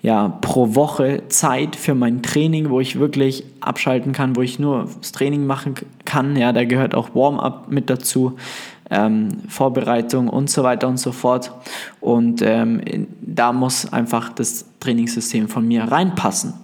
ja, 0.03 0.29
pro 0.41 0.75
Woche 0.75 1.23
Zeit 1.29 1.75
für 1.75 1.95
mein 1.95 2.23
Training, 2.23 2.71
wo 2.71 2.81
ich 2.81 2.99
wirklich 2.99 3.45
abschalten 3.61 4.13
kann, 4.13 4.37
wo 4.37 4.43
ich 4.43 4.59
nur 4.59 4.89
das 5.01 5.13
Training 5.13 5.47
machen 5.47 5.75
kann. 6.05 6.37
Ja, 6.37 6.53
da 6.53 6.65
gehört 6.65 6.95
auch 6.95 7.15
Warm-up 7.15 7.71
mit 7.71 7.91
dazu, 7.91 8.37
ähm, 8.91 9.29
Vorbereitung 9.49 10.29
und 10.29 10.49
so 10.51 10.63
weiter 10.63 10.87
und 10.89 10.99
so 10.99 11.13
fort. 11.13 11.53
Und 12.01 12.43
ähm, 12.43 12.81
da 13.21 13.53
muss 13.53 13.93
einfach 13.93 14.33
das 14.33 14.67
Trainingssystem 14.81 15.49
von 15.49 15.67
mir 15.67 15.85
reinpassen. 15.85 16.55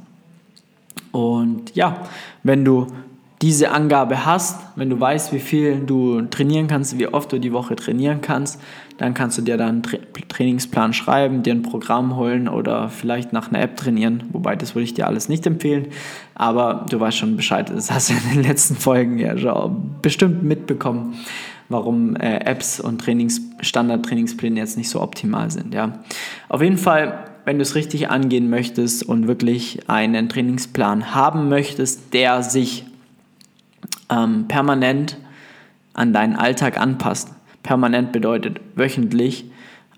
Und 1.11 1.75
ja, 1.75 2.03
wenn 2.43 2.65
du 2.65 2.87
diese 3.43 3.73
Angabe 3.73 4.25
hast, 4.25 4.61
wenn 4.77 4.89
du 4.89 5.01
weißt, 5.01 5.33
wie 5.33 5.41
viel 5.41 5.81
du 5.81 6.23
trainieren 6.23 6.69
kannst, 6.69 6.97
wie 6.99 7.09
oft 7.09 7.33
du 7.33 7.41
die 7.41 7.53
Woche 7.53 7.75
trainieren 7.75 8.21
kannst, 8.21 8.61
dann 8.99 9.15
kannst 9.15 9.39
du 9.39 9.43
dir 9.43 9.57
dann 9.57 9.69
einen 9.69 9.83
Tra 9.83 9.99
Trainingsplan 10.29 10.95
schreiben, 10.95 11.43
dir 11.43 11.53
ein 11.53 11.63
Programm 11.63 12.17
holen 12.17 12.49
oder 12.49 12.89
vielleicht 12.89 13.33
nach 13.33 13.49
einer 13.49 13.61
App 13.61 13.77
trainieren. 13.77 14.25
Wobei, 14.33 14.57
das 14.57 14.75
würde 14.75 14.85
ich 14.85 14.95
dir 14.95 15.07
alles 15.07 15.29
nicht 15.29 15.47
empfehlen. 15.47 15.89
Aber 16.35 16.87
du 16.89 16.99
weißt 16.99 17.19
schon 17.19 17.37
Bescheid. 17.37 17.71
Das 17.71 17.91
hast 17.91 18.11
du 18.11 18.15
in 18.15 18.35
den 18.35 18.43
letzten 18.43 18.77
Folgen 18.77 19.19
ja 19.19 19.37
schon 19.37 19.97
bestimmt 20.01 20.43
mitbekommen, 20.43 21.15
warum 21.69 22.17
äh, 22.17 22.39
Apps 22.39 22.81
und 22.81 23.03
Trainings 23.03 23.43
Standard-Trainingspläne 23.61 24.59
jetzt 24.59 24.79
nicht 24.79 24.89
so 24.89 25.03
optimal 25.03 25.51
sind. 25.51 25.75
Ja. 25.75 26.01
Auf 26.49 26.63
jeden 26.63 26.79
Fall 26.79 27.25
wenn 27.45 27.59
du 27.59 27.63
es 27.63 27.75
richtig 27.75 28.11
angehen 28.11 28.51
möchtest 28.51 29.03
und 29.03 29.27
wirklich 29.27 29.89
einen 29.89 30.29
Trainingsplan 30.29 31.15
haben 31.15 31.49
möchtest, 31.49 32.15
der 32.15 32.43
sich 32.43 32.85
ähm, 34.11 34.47
permanent 34.49 35.17
an 35.95 36.13
deinen 36.13 36.37
Alltag 36.37 36.79
anpasst. 36.79 37.31
Permanent 37.63 38.13
bedeutet 38.13 38.61
wöchentlich 38.75 39.51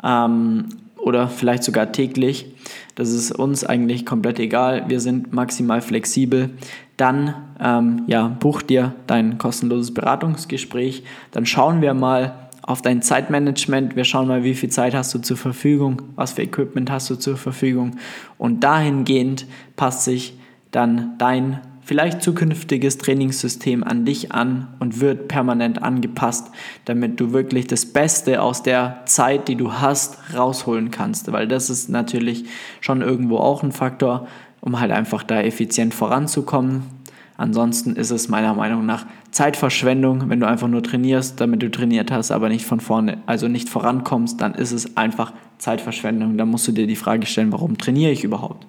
ähm, 0.03 0.69
oder 0.97 1.29
vielleicht 1.29 1.65
sogar 1.65 1.93
täglich. 1.93 2.47
Das 2.95 3.11
ist 3.11 3.33
uns 3.33 3.65
eigentlich 3.65 4.07
komplett 4.07 4.39
egal. 4.39 4.85
Wir 4.89 5.01
sind 5.01 5.33
maximal 5.33 5.81
flexibel. 5.81 6.51
Dann 6.97 7.35
ähm, 7.61 8.03
ja, 8.07 8.29
buch 8.29 8.63
dir 8.63 8.95
dein 9.07 9.39
kostenloses 9.39 9.93
Beratungsgespräch. 9.93 11.03
Dann 11.33 11.45
schauen 11.47 11.83
wir 11.83 11.93
mal 11.95 12.45
auf 12.63 12.81
dein 12.81 13.03
Zeitmanagement. 13.03 13.97
Wir 13.97 14.05
schauen 14.05 14.29
mal, 14.29 14.45
wie 14.45 14.55
viel 14.55 14.71
Zeit 14.71 14.95
hast 14.95 15.13
du 15.15 15.19
zur 15.19 15.37
Verfügung, 15.37 16.03
was 16.15 16.33
für 16.33 16.43
Equipment 16.43 16.91
hast 16.91 17.11
du 17.11 17.17
zur 17.17 17.37
Verfügung. 17.37 17.97
Und 18.39 18.65
dahingehend 18.65 19.47
passt 19.77 20.05
sich 20.05 20.39
dann 20.71 21.15
dein 21.19 21.61
vielleicht 21.85 22.23
zukünftiges 22.23 22.99
Trainingssystem 22.99 23.85
an 23.85 24.05
dich 24.05 24.33
an 24.33 24.69
und 24.79 25.01
wird 25.01 25.29
permanent 25.29 25.83
angepasst, 25.83 26.51
damit 26.87 27.21
du 27.21 27.33
wirklich 27.33 27.67
das 27.67 27.87
Beste 27.87 28.43
aus 28.43 28.63
der 28.63 29.03
Zeit, 29.07 29.49
die 29.49 29.57
du 29.57 29.75
hast, 29.75 30.19
rausholen 30.35 30.91
kannst. 30.91 31.31
Weil 31.31 31.47
das 31.47 31.71
ist 31.71 31.89
natürlich 31.89 32.47
schon 32.81 33.03
irgendwo 33.03 33.37
auch 33.37 33.63
ein 33.63 33.73
Faktor, 33.73 34.27
um 34.61 34.81
halt 34.81 34.93
einfach 34.93 35.23
da 35.23 35.41
effizient 35.43 35.95
voranzukommen. 35.95 36.85
Ansonsten 37.37 37.97
ist 37.97 38.11
es 38.11 38.29
meiner 38.29 38.55
Meinung 38.55 38.87
nach 38.87 39.07
Zeitverschwendung, 39.33 40.31
wenn 40.31 40.39
du 40.39 40.47
einfach 40.47 40.69
nur 40.69 40.83
trainierst, 40.83 41.41
damit 41.41 41.63
du 41.63 41.71
trainiert 41.71 42.13
hast, 42.13 42.31
aber 42.31 42.49
nicht 42.49 42.65
von 42.65 42.79
vorne, 42.79 43.19
also 43.27 43.49
nicht 43.49 43.69
vorankommst, 43.69 44.41
dann 44.41 44.55
ist 44.55 44.71
es 44.71 44.97
einfach 44.97 45.33
Zeitverschwendung. 45.59 46.39
Da 46.39 46.47
musst 46.47 46.69
du 46.69 46.73
dir 46.73 46.87
die 46.87 46.97
Frage 46.97 47.27
stellen, 47.27 47.51
warum 47.51 47.77
trainiere 47.77 48.13
ich 48.13 48.23
überhaupt? 48.23 48.67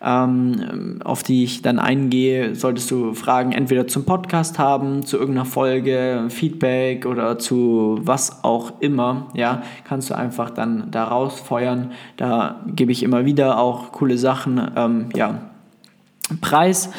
ähm, 0.04 1.00
auf 1.04 1.24
die 1.24 1.44
ich 1.44 1.62
dann 1.62 1.80
eingehe. 1.80 2.56
Solltest 2.56 2.92
du 2.92 3.13
Fragen 3.13 3.54
entweder 3.54 3.88
zum 3.88 4.06
Podcast 4.06 4.60
haben, 4.60 5.06
zu 5.06 5.18
irgendeiner 5.18 5.46
Folge, 5.46 6.26
Feedback 6.30 7.06
oder 7.06 7.39
zu 7.39 8.00
was 8.02 8.44
auch 8.44 8.82
immer, 8.82 9.28
ja, 9.34 9.63
kannst 9.86 10.10
du 10.10 10.16
einfach 10.16 10.50
dann 10.50 10.92
da 10.92 11.06
rausfeuern. 11.06 11.92
Da 12.18 12.62
gebe 12.68 12.92
ich 12.92 13.04
immer 13.04 13.26
wieder 13.26 13.60
auch 13.60 13.94
coole 13.94 14.18
Sachen, 14.18 14.62
ähm, 14.76 15.10
ja, 15.16 15.39
Preis. 16.42 16.89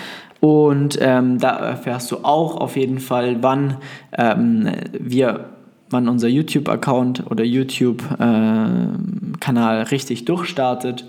Und 0.40 0.98
ähm, 1.00 1.38
da 1.38 1.56
erfährst 1.56 2.10
du 2.10 2.18
auch 2.18 2.56
auf 2.56 2.76
jeden 2.76 2.98
Fall, 2.98 3.42
wann 3.42 3.78
ähm, 4.12 4.70
wir 4.92 5.50
wann 5.90 6.08
unser 6.08 6.28
YouTube-Account 6.28 7.30
oder 7.30 7.44
YouTube-Kanal 7.44 9.78
äh, 9.78 9.82
richtig 9.82 10.24
durchstartet. 10.24 11.04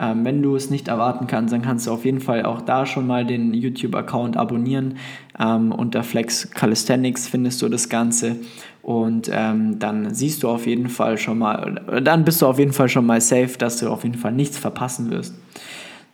Ähm, 0.00 0.24
wenn 0.24 0.42
du 0.42 0.54
es 0.54 0.70
nicht 0.70 0.88
erwarten 0.88 1.26
kannst, 1.26 1.52
dann 1.52 1.62
kannst 1.62 1.86
du 1.86 1.92
auf 1.92 2.04
jeden 2.04 2.20
Fall 2.20 2.44
auch 2.44 2.60
da 2.60 2.86
schon 2.86 3.06
mal 3.06 3.24
den 3.26 3.52
YouTube-Account 3.52 4.36
abonnieren. 4.36 4.96
Ähm, 5.38 5.72
unter 5.72 6.02
Flex 6.02 6.50
Calisthenics 6.50 7.28
findest 7.28 7.62
du 7.62 7.68
das 7.68 7.88
Ganze. 7.88 8.36
Und 8.82 9.30
ähm, 9.32 9.78
dann 9.78 10.14
siehst 10.14 10.42
du 10.42 10.48
auf 10.48 10.66
jeden 10.66 10.88
Fall 10.88 11.18
schon 11.18 11.38
mal, 11.38 11.82
dann 12.02 12.24
bist 12.24 12.40
du 12.40 12.46
auf 12.46 12.58
jeden 12.58 12.72
Fall 12.72 12.88
schon 12.88 13.04
mal 13.04 13.20
safe, 13.20 13.58
dass 13.58 13.78
du 13.78 13.88
auf 13.88 14.04
jeden 14.04 14.16
Fall 14.16 14.32
nichts 14.32 14.56
verpassen 14.56 15.10
wirst. 15.10 15.34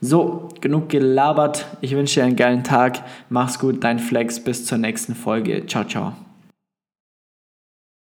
So, 0.01 0.49
genug 0.61 0.89
gelabert. 0.89 1.67
Ich 1.81 1.95
wünsche 1.95 2.21
dir 2.21 2.27
einen 2.27 2.37
geilen 2.37 2.65
Tag. 2.65 3.01
Mach's 3.29 3.59
gut, 3.59 3.85
dein 3.85 3.99
Flex. 3.99 4.41
Bis 4.41 4.67
zur 4.67 4.79
nächsten 4.79 5.15
Folge. 5.15 5.67
Ciao, 5.67 5.85
ciao. 5.85 6.24